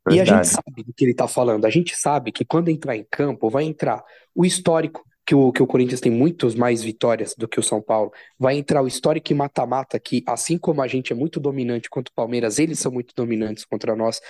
[0.09, 0.49] E a gente Verdade.
[0.49, 1.65] sabe do que ele tá falando.
[1.65, 4.03] A gente sabe que quando entrar em campo, vai entrar
[4.35, 7.81] o histórico, que o, que o Corinthians tem muitas mais vitórias do que o São
[7.81, 8.13] Paulo.
[8.39, 12.15] Vai entrar o histórico mata-mata, que assim como a gente é muito dominante contra o
[12.15, 14.21] Palmeiras, eles são muito dominantes contra nós.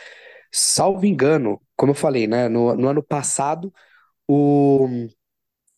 [0.52, 2.48] Salvo engano, como eu falei, né?
[2.48, 3.72] No, no ano passado,
[4.28, 4.86] o,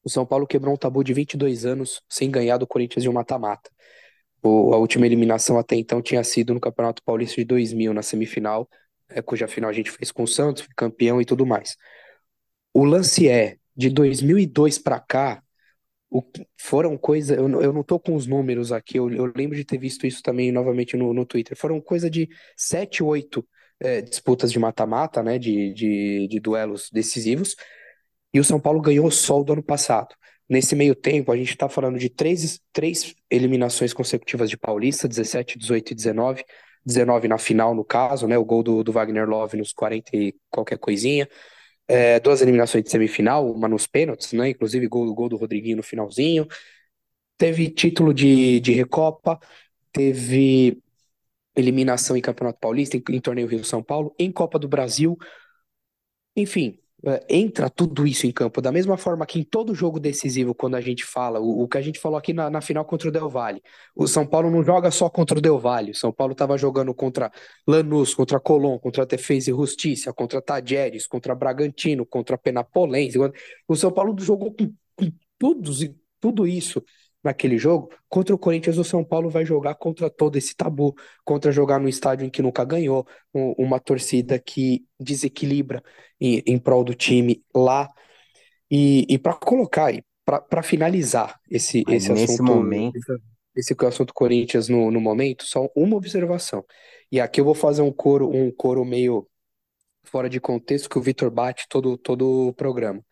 [0.04, 3.12] o São Paulo quebrou um tabu de 22 anos sem ganhar do Corinthians de um
[3.12, 3.70] mata-mata.
[4.42, 8.68] A última eliminação até então tinha sido no Campeonato Paulista de 2000, na semifinal,
[9.08, 11.76] é, cuja final a gente fez com o Santos, campeão e tudo mais.
[12.74, 15.42] O lance é, de 2002 para cá,
[16.10, 16.22] o
[16.58, 17.36] foram coisas.
[17.36, 20.22] Eu, eu não tô com os números aqui, eu, eu lembro de ter visto isso
[20.22, 21.56] também novamente no, no Twitter.
[21.56, 23.46] Foram coisa de 7, 8
[23.80, 25.38] é, disputas de mata-mata, né?
[25.38, 27.56] De, de, de duelos decisivos.
[28.32, 30.14] E o São Paulo ganhou só o do ano passado.
[30.48, 35.58] Nesse meio tempo, a gente está falando de três, três eliminações consecutivas de Paulista, 17,
[35.58, 36.44] 18 e 19.
[36.86, 38.36] 19 na final, no caso, né?
[38.36, 41.28] O gol do, do Wagner Love nos 40 e qualquer coisinha.
[41.86, 44.50] É, duas eliminações de semifinal, uma nos pênaltis, né?
[44.50, 46.46] Inclusive gol, gol do Rodriguinho no finalzinho.
[47.38, 49.40] Teve título de, de Recopa,
[49.92, 50.82] teve
[51.56, 55.18] eliminação em Campeonato Paulista, em, em Torneio Rio-São Paulo, em Copa do Brasil.
[56.36, 56.78] Enfim,
[57.28, 58.60] entra tudo isso em campo.
[58.60, 61.76] Da mesma forma que em todo jogo decisivo, quando a gente fala, o, o que
[61.76, 63.62] a gente falou aqui na, na final contra o Del Valle,
[63.94, 65.90] o São Paulo não joga só contra o Del Valle.
[65.92, 67.30] O São Paulo estava jogando contra
[67.66, 73.18] Lanús, contra Colón, contra Defesa e Justiça, contra Tajeres, contra Bragantino, contra Penapolense.
[73.68, 76.82] O São Paulo jogou com, com e tudo isso
[77.24, 77.90] naquele jogo.
[78.08, 80.94] Contra o Corinthians, o São Paulo vai jogar contra todo esse tabu,
[81.24, 85.82] contra jogar num estádio em que nunca ganhou, um- uma torcida que desequilibra
[86.20, 87.88] em, em prol do time lá.
[88.70, 93.12] E, e para colocar aí, para finalizar esse, Mas esse nesse assunto, momento, esse,
[93.56, 96.64] esse assunto Corinthians no, no momento, só uma observação.
[97.12, 99.28] E aqui eu vou fazer um coro, um coro meio
[100.04, 103.02] fora de contexto que o Vitor bate todo, todo o programa.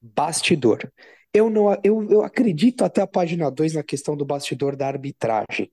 [0.00, 0.92] Bastidor.
[1.34, 5.72] Eu não eu, eu acredito até a página 2 na questão do bastidor da arbitragem.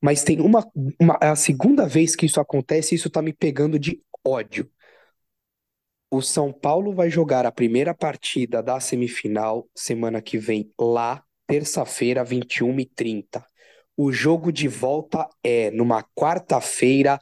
[0.00, 0.64] Mas tem uma,
[1.00, 4.70] uma é a segunda vez que isso acontece isso tá me pegando de ódio.
[6.10, 12.24] O São Paulo vai jogar a primeira partida da semifinal semana que vem lá, terça-feira,
[12.24, 13.44] 21h30.
[13.96, 17.18] O jogo de volta é numa quarta-feira,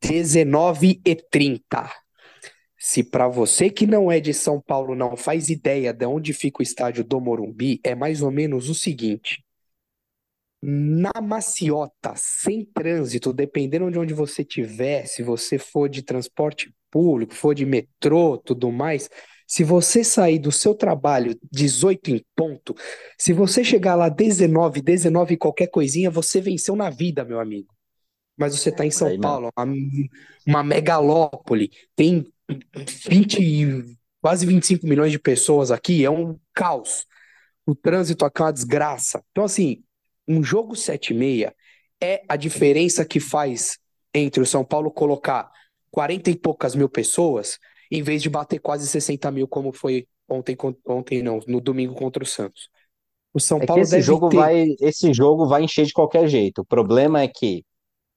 [0.00, 1.90] 19h30.
[2.88, 6.60] Se para você que não é de São Paulo não faz ideia de onde fica
[6.60, 9.44] o estádio do Morumbi, é mais ou menos o seguinte.
[10.62, 17.34] Na maciota, sem trânsito, dependendo de onde você estiver, se você for de transporte público,
[17.34, 19.10] for de metrô, tudo mais,
[19.48, 22.72] se você sair do seu trabalho 18 em ponto,
[23.18, 27.74] se você chegar lá 19, 19 e qualquer coisinha, você venceu na vida, meu amigo.
[28.36, 29.18] Mas você está em São aí.
[29.18, 29.74] Paulo, uma,
[30.46, 32.24] uma megalópole, tem
[33.08, 37.06] 20, e- quase 25 milhões de pessoas aqui, é um caos.
[37.64, 39.22] O trânsito aqui é uma desgraça.
[39.30, 39.82] Então, assim,
[40.26, 41.54] um jogo 7 e meia
[42.00, 43.78] é a diferença que faz
[44.14, 45.50] entre o São Paulo colocar
[45.90, 47.58] 40 e poucas mil pessoas,
[47.90, 52.22] em vez de bater quase 60 mil, como foi ontem, ontem não, no domingo contra
[52.22, 52.68] o Santos.
[53.32, 54.36] O São é Paulo esse deve jogo ter.
[54.36, 56.60] vai, esse jogo vai encher de qualquer jeito.
[56.62, 57.64] O problema é que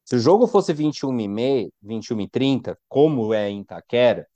[0.10, 4.28] se o jogo fosse 21 e meia, 21 e 30, como é em Itaquera,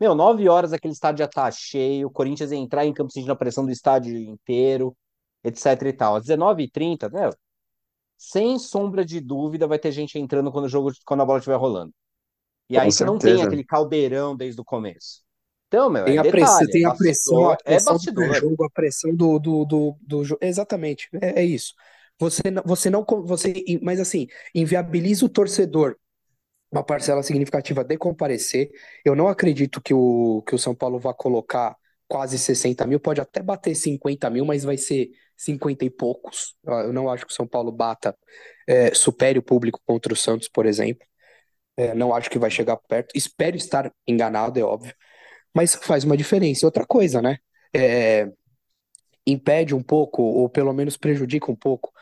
[0.00, 3.32] meu, 9 horas aquele estádio já tá cheio, o Corinthians ia entrar em campo sentindo
[3.32, 4.96] a pressão do estádio inteiro,
[5.44, 6.16] etc e tal.
[6.16, 7.30] Às 19h30, meu,
[8.18, 11.56] sem sombra de dúvida vai ter gente entrando quando o jogo, quando a bola estiver
[11.56, 11.94] rolando.
[12.68, 15.22] E Com aí você não tem aquele caldeirão desde o começo.
[15.68, 17.98] Então, meu, Tem é a pressão, detalhe, é tem a pressão, a bastidor, é pressão
[17.98, 18.14] do bastidor.
[18.14, 21.74] pré-jogo, a pressão do, do, do, do jo- Exatamente, é, é isso.
[22.18, 25.96] Você não, você não, você, mas assim, inviabiliza o torcedor,
[26.70, 28.70] uma parcela significativa de comparecer.
[29.04, 31.76] Eu não acredito que o, que o São Paulo vá colocar
[32.08, 36.56] quase 60 mil, pode até bater 50 mil, mas vai ser 50 e poucos.
[36.64, 38.16] Eu não acho que o São Paulo bata,
[38.66, 41.06] é, supere o público contra o Santos, por exemplo.
[41.76, 43.12] É, não acho que vai chegar perto.
[43.16, 44.94] Espero estar enganado, é óbvio.
[45.54, 46.66] Mas faz uma diferença.
[46.66, 47.38] Outra coisa, né?
[47.74, 48.28] É,
[49.26, 51.92] impede um pouco, ou pelo menos prejudica um pouco,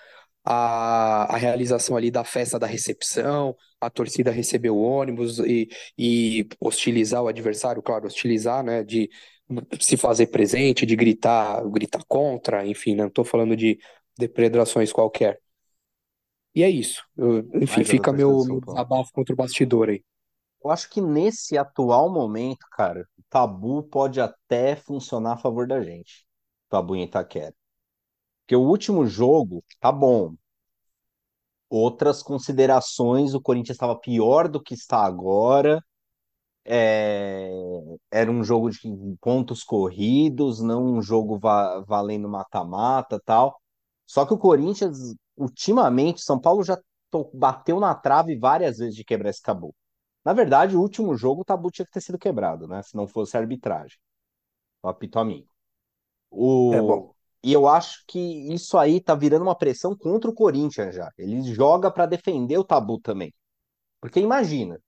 [0.44, 5.68] a, a realização ali da festa da recepção, a torcida receber o ônibus e,
[5.98, 8.84] e hostilizar o adversário, claro, hostilizar, né?
[8.84, 9.10] De
[9.80, 13.78] se fazer presente, de gritar, gritar contra, enfim, não estou falando de
[14.18, 15.38] depredações qualquer.
[16.54, 17.02] E é isso.
[17.16, 20.02] Eu- enfim, da fica meu, meu desabafo contra o bastidor aí.
[20.64, 25.80] Eu acho que nesse atual momento, cara, o tabu pode até funcionar a favor da
[25.82, 26.26] gente.
[26.72, 27.54] Tabu em Itaquera.
[28.42, 30.34] Porque o último jogo tá bom.
[31.70, 35.82] Outras considerações, o Corinthians estava pior do que está agora.
[36.64, 37.50] É,
[38.10, 38.78] Era um jogo de
[39.20, 43.60] pontos corridos, não um jogo va- valendo mata-mata, tal.
[44.06, 44.98] Só que o Corinthians,
[45.36, 46.78] ultimamente, São Paulo já
[47.34, 49.74] bateu na trave várias vezes de quebrar esse tabu.
[50.24, 52.82] Na verdade, o último jogo o tabu tinha que ter sido quebrado, né?
[52.82, 53.98] Se não fosse a arbitragem,
[54.82, 55.48] o apito amigo.
[56.70, 56.86] É O...
[56.86, 57.14] bom.
[57.44, 58.18] E eu acho que
[58.54, 61.10] isso aí tá virando uma pressão contra o Corinthians já.
[61.18, 63.34] Ele joga para defender o tabu também.
[64.00, 64.80] Porque imagina,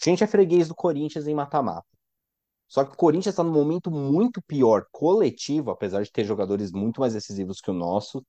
[0.00, 1.86] a gente é freguês do Corinthians em mata-mata.
[2.68, 7.00] Só que o Corinthians está num momento muito pior coletivo, apesar de ter jogadores muito
[7.00, 8.24] mais decisivos que o nosso.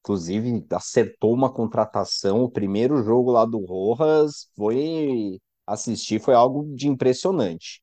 [0.00, 2.42] Inclusive, acertou uma contratação.
[2.44, 7.82] O primeiro jogo lá do Rojas foi assistir, foi algo de impressionante.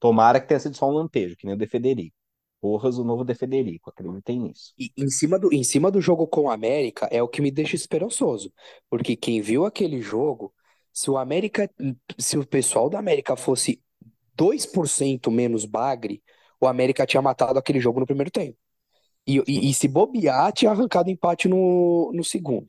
[0.00, 2.16] Tomara que tenha sido só um lampejo, que nem o De Federico.
[2.62, 4.72] Rojas, o novo De Federico, acreditem nisso.
[4.78, 7.50] E em cima do, em cima do jogo com o América é o que me
[7.50, 8.52] deixa esperançoso.
[8.88, 10.54] Porque quem viu aquele jogo,
[10.92, 11.68] se o América,
[12.18, 13.82] se o pessoal da América fosse
[14.36, 16.22] 2% menos bagre,
[16.60, 18.56] o América tinha matado aquele jogo no primeiro tempo.
[19.26, 22.66] E, e, e se bobear, tinha arrancado empate no, no segundo.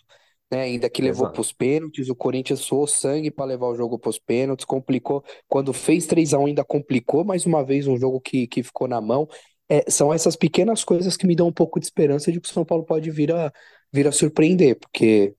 [0.51, 0.63] Né?
[0.63, 4.09] Ainda que levou para os pênaltis, o Corinthians suou sangue para levar o jogo para
[4.09, 5.23] os pênaltis, complicou.
[5.47, 8.87] Quando fez 3 a 1 ainda complicou mais uma vez um jogo que, que ficou
[8.87, 9.27] na mão.
[9.73, 12.51] É, são essas pequenas coisas que me dão um pouco de esperança de que o
[12.53, 13.51] São Paulo pode vir a,
[13.91, 15.35] vir a surpreender, porque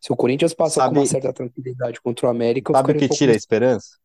[0.00, 3.04] se o Corinthians passa com uma Sabe, certa tranquilidade contra o América, sabe o um
[3.06, 3.98] que pouco tira a esperança?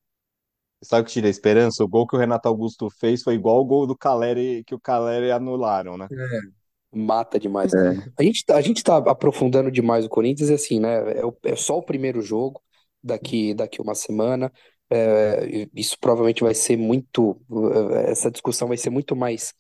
[0.84, 1.84] Sabe o que tira a esperança?
[1.84, 4.80] O gol que o Renato Augusto fez foi igual o gol do Caleri que o
[4.82, 6.10] Caleri anularam, né?
[6.94, 7.74] Mata demais.
[7.74, 11.20] É, A gente, tá- a gente tá aprofundando demais o Corinthians, e assim, né?
[11.20, 12.62] É, o- é só o primeiro jogo
[13.04, 14.52] daqui, daqui uma semana.
[14.90, 17.42] É, isso provavelmente vai ser muito.
[18.06, 19.54] eh, Essa discussão vai ser muito mais.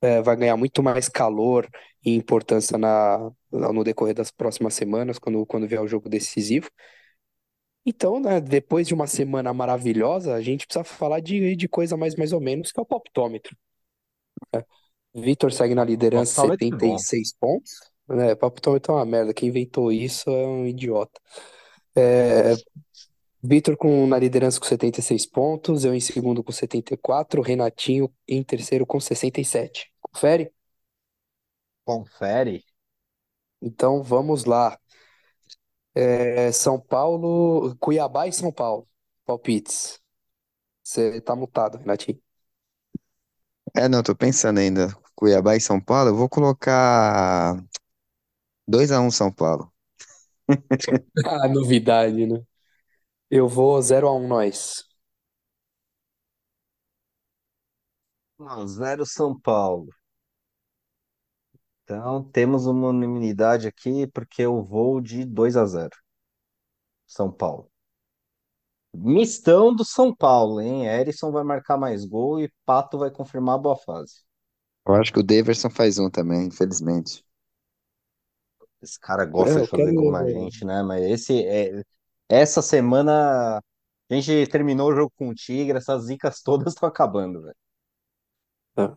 [0.00, 1.68] Eh, vai ganhar muito mais calor
[2.04, 6.70] e importância na, no decorrer das próximas semanas, quando, quando vier o jogo decisivo.
[7.84, 12.14] Então, né, depois de uma semana maravilhosa, a gente precisa falar de, de coisa mais,
[12.14, 13.56] mais ou menos, que é o palpitômetro.
[15.14, 16.98] Vitor segue na liderança, Totalmente bom.
[16.98, 17.72] 76 pontos.
[18.10, 19.34] É, palpitômetro é uma merda.
[19.34, 21.20] Quem inventou isso é um idiota.
[21.96, 22.54] É,
[23.48, 28.86] Vitor com, na liderança com 76 pontos, eu em segundo com 74, Renatinho em terceiro
[28.86, 29.90] com 67.
[30.02, 30.52] Confere?
[31.84, 32.64] Confere.
[33.62, 34.78] Então vamos lá.
[35.94, 38.88] É, São Paulo, Cuiabá e São Paulo.
[39.26, 40.00] Palpites.
[40.84, 42.20] Você tá mutado, Renatinho.
[43.76, 44.88] é, não, tô pensando ainda.
[45.14, 47.62] Cuiabá e São Paulo, eu vou colocar
[48.68, 49.72] 2 a um São Paulo.
[51.24, 52.42] Ah, novidade, né?
[53.30, 54.84] Eu vou 0 a 1 nós.
[58.38, 59.88] 1 a 0 São Paulo.
[61.82, 65.96] Então temos uma unanimidade aqui porque eu vou de 2 a 0
[67.08, 67.70] São Paulo.
[68.94, 70.84] Mistão do São Paulo, hein?
[70.86, 74.22] Erisson vai marcar mais gol e Pato vai confirmar a boa fase.
[74.84, 77.24] Eu acho que o Daverson faz um também, infelizmente.
[78.82, 80.28] Esse cara É, gosta de eu fazer gol na quero.
[80.28, 80.82] gente, né?
[80.82, 81.82] Mas esse é
[82.28, 83.58] essa semana
[84.10, 87.56] a gente terminou o jogo com o Tigre, essas zicas todas estão acabando, velho.
[88.76, 88.96] Ah.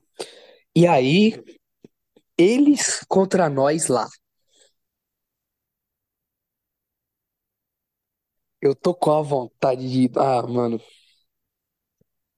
[0.76, 1.42] E aí,
[2.38, 4.08] eles contra nós lá.
[8.62, 10.10] Eu tô com a vontade de.
[10.18, 10.80] Ah, mano.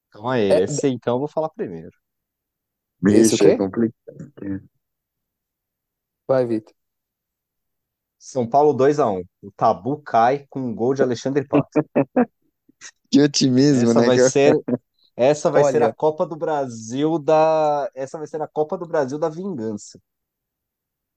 [0.07, 1.91] Então é É, esse, então eu vou falar primeiro.
[3.09, 3.53] esse o Vixe, é quê?
[3.53, 4.33] complicado.
[6.27, 6.73] Vai, Vitor.
[8.25, 9.21] São Paulo 2 a 1.
[9.41, 11.69] O tabu cai com um gol de Alexandre Pato.
[13.09, 14.07] Que otimismo, Essa né?
[14.07, 14.63] vai ser
[15.15, 18.87] essa vai ser a Olha, Copa do Brasil da essa vai ser a Copa do
[18.87, 19.99] Brasil da vingança.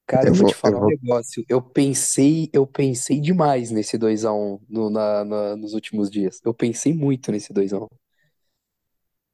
[0.07, 1.45] cara, Eu eu vou te vou, falar um vou, negócio.
[1.49, 6.41] Eu pensei, eu pensei demais nesse 2x1 no, na, na- nos últimos dias.
[6.45, 7.89] Eu pensei muito nesse 2x1.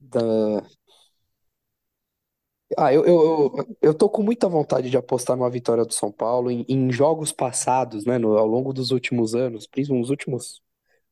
[0.01, 0.63] Da...
[2.79, 3.53] Ah, eu, eu,
[3.83, 7.31] eu, tô com muita vontade de apostar numa vitória do São Paulo em, em jogos
[7.33, 10.63] passados, né, no- ao longo dos últimos anos, principalmente nos últimos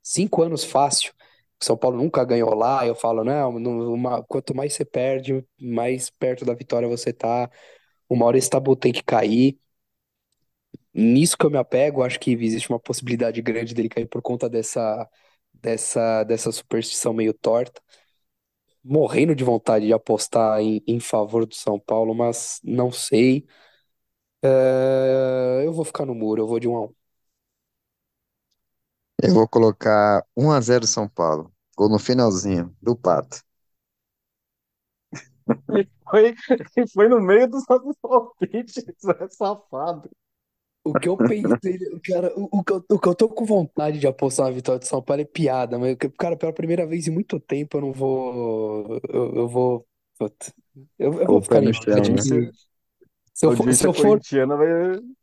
[0.02, 1.12] cinco anos fácil.
[1.62, 2.86] São Paulo nunca ganhou lá.
[2.86, 3.50] Eu falo, não-
[3.94, 7.50] uma- quanto mais você perde, mais perto da vitória você tá.
[8.08, 9.58] Uma hora esse tabu tem que cair.
[10.92, 14.48] Nisso que eu me apego, acho que existe uma possibilidade grande dele cair por conta
[14.48, 15.08] dessa,
[15.54, 17.80] dessa, dessa superstição meio torta.
[18.82, 23.46] Morrendo de vontade de apostar em, em favor do São Paulo, mas não sei.
[24.42, 26.94] É, eu vou ficar no muro, eu vou de um a um.
[29.22, 31.52] eu vou colocar 1 a 0 São Paulo.
[31.76, 33.42] Gol no finalzinho, do Pato.
[36.10, 36.34] Foi,
[36.92, 38.84] foi no meio dos nossos palpites,
[39.20, 40.10] é safado.
[40.82, 43.98] O que eu pensei, cara, o, o, que eu, o que eu tô com vontade
[43.98, 47.10] de apostar na vitória de São Paulo é piada, mas, cara, pela primeira vez em
[47.10, 48.98] muito tempo eu não vou.
[49.08, 49.86] Eu, eu vou.
[50.18, 50.52] puta,
[50.98, 51.74] Eu, eu vou ficar pé no animado.
[51.74, 52.24] chão, né?
[52.24, 52.50] tipo, Audiência,
[53.34, 54.68] se eu for, se audiência eu for, corintiana vai,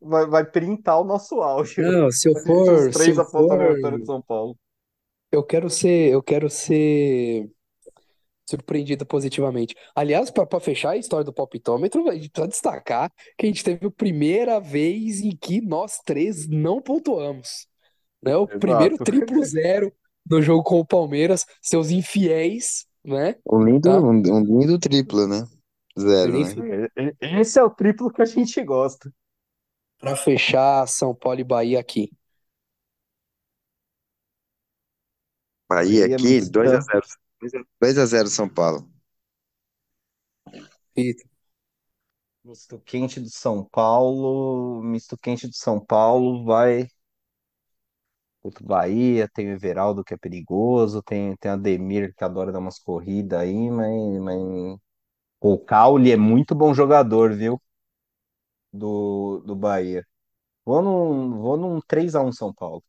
[0.02, 1.84] vai, vai printar o nosso áudio.
[1.84, 4.06] não, se eu A gente, os for, se três eu apostando na for, vitória de
[4.06, 4.58] São Paulo.
[5.32, 7.50] eu quero ser, eu quero ser
[8.48, 9.76] surpreendido positivamente.
[9.94, 13.86] Aliás, para fechar a história do palpitômetro, a gente precisa destacar que a gente teve
[13.86, 17.68] a primeira vez em que nós três não pontuamos.
[18.24, 18.36] Né?
[18.36, 18.60] O Exato.
[18.60, 19.94] primeiro triplo zero
[20.30, 23.36] no jogo com o Palmeiras, seus infiéis, né?
[23.50, 24.00] Um lindo, tá?
[24.00, 25.46] um, um, lindo triplo, né?
[25.98, 26.40] Zero.
[26.40, 26.88] Né?
[26.96, 29.12] É, é, esse é o triplo que a gente gosta.
[30.00, 32.12] Para fechar São Paulo e Bahia aqui.
[35.70, 37.02] Bahia aqui, 2 a 0
[37.42, 38.88] 2x0 São Paulo.
[42.44, 44.82] Misto quente do São Paulo.
[44.84, 46.88] Misto quente do São Paulo vai
[48.44, 49.28] Outro o Bahia.
[49.34, 51.02] Tem o Everaldo que é perigoso.
[51.04, 54.78] Tem, tem o Ademir que adora dar umas corridas aí, mas, mas...
[55.42, 57.62] O Caule é muito bom jogador, viu?
[58.72, 60.06] Do, do Bahia.
[60.66, 62.84] Vou num, vou num 3x1 São Paulo.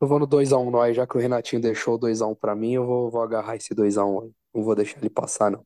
[0.00, 2.86] Eu vou no 2x1 nós, já que o Renatinho deixou o 2x1 para mim, eu
[2.86, 4.32] vou, vou agarrar esse 2x1 aí.
[4.54, 5.64] Não vou deixar ele passar, não.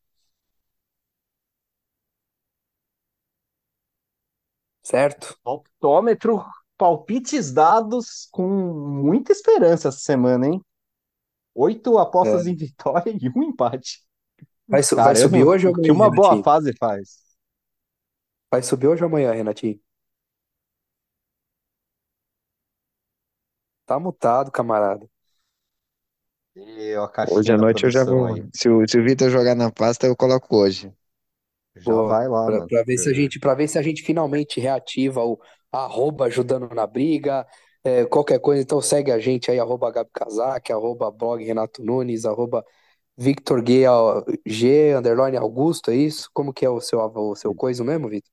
[4.82, 5.38] Certo?
[5.42, 6.44] Palpitômetro,
[6.76, 10.60] palpites dados com muita esperança essa semana, hein?
[11.54, 12.50] Oito apostas É.
[12.50, 14.02] em vitória e um empate.
[14.68, 16.44] Vai, su- vai subir hoje ou o que amanhã, uma boa Renatinho?
[16.44, 17.20] fase faz.
[18.50, 19.80] Vai subir hoje ou amanhã, Renatinho?
[23.90, 25.06] Tá mutado, camarada.
[26.54, 28.26] E a Hoje à da noite eu já produção vou.
[28.26, 28.46] aí.
[28.54, 30.92] Se o, se o Vitor jogar na pasta, eu coloco hoje.
[31.76, 32.68] Já Pô, vai lá, pra, mano.
[32.68, 35.38] pra ver se a gente, pra ver se a gente finalmente reativa o
[35.72, 37.46] arroba ajudando na briga.
[37.82, 42.26] É, qualquer coisa, então segue a gente aí, arroba Gabi Casac, arroba blog Renato Nunes,
[42.26, 42.62] arroba
[43.16, 43.84] Victor G,
[44.46, 46.30] G underline Augusto, é isso?
[46.34, 48.30] Como que é o seu, o seu coisa mesmo, Vitor?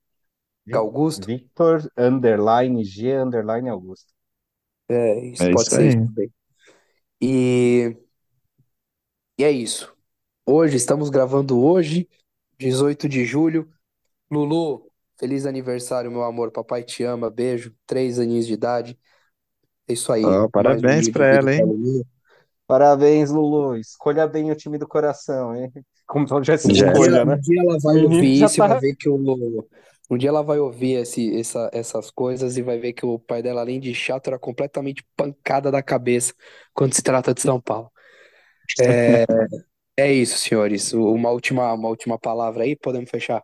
[0.66, 1.28] Vi- Augusto?
[1.28, 4.14] Victor, underline, G, underline, Augusto.
[4.88, 5.88] É, isso É pode isso ser aí.
[5.88, 6.32] isso também.
[7.20, 7.96] E,
[9.38, 9.94] e é isso.
[10.46, 12.08] Hoje, estamos gravando hoje,
[12.58, 13.70] 18 de julho.
[14.30, 16.52] Lulu, feliz aniversário, meu amor.
[16.52, 17.74] Papai te ama, beijo.
[17.86, 18.98] Três aninhos de idade.
[19.88, 20.24] É isso aí.
[20.24, 21.64] Ó, Mais um parabéns dia de pra vida ela, pra hein?
[21.64, 22.06] Lulu.
[22.66, 23.76] Parabéns, Lulu.
[23.76, 25.72] Escolha bem o time do coração, hein?
[26.06, 26.92] Como se não tivesse Um Já.
[26.92, 27.38] dia, escolha, um né?
[27.38, 28.80] dia ela vai menino ouvir já isso e vai tá.
[28.80, 29.68] ver que o.
[30.10, 33.42] Um dia ela vai ouvir esse, essa, essas coisas e vai ver que o pai
[33.42, 36.34] dela, além de chato, era completamente pancada da cabeça
[36.74, 37.90] quando se trata de São Paulo.
[38.78, 39.24] É,
[39.98, 40.92] é isso, senhores.
[40.94, 43.42] Uma última, uma última palavra aí, podemos fechar?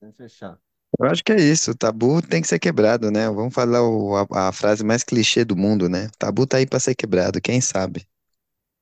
[0.00, 0.60] Vamos fechar.
[0.98, 1.72] Eu acho que é isso.
[1.72, 3.28] O tabu tem que ser quebrado, né?
[3.30, 6.08] Vamos falar o- a, a frase mais clichê do mundo, né?
[6.18, 8.06] Tabu tá aí pra ser quebrado, quem sabe?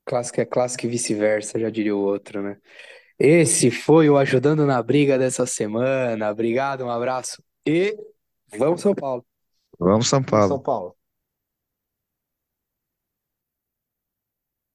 [0.04, 2.58] Clássico é clássico e vice-versa, já diria o outro, né?
[3.18, 6.30] Esse foi o Ajudando na Briga dessa semana.
[6.30, 7.96] Obrigado, um abraço e
[8.56, 9.24] vamos, São Paulo!
[9.78, 10.62] Vamos, São Vamos, São Paulo.
[10.62, 10.97] Paulo.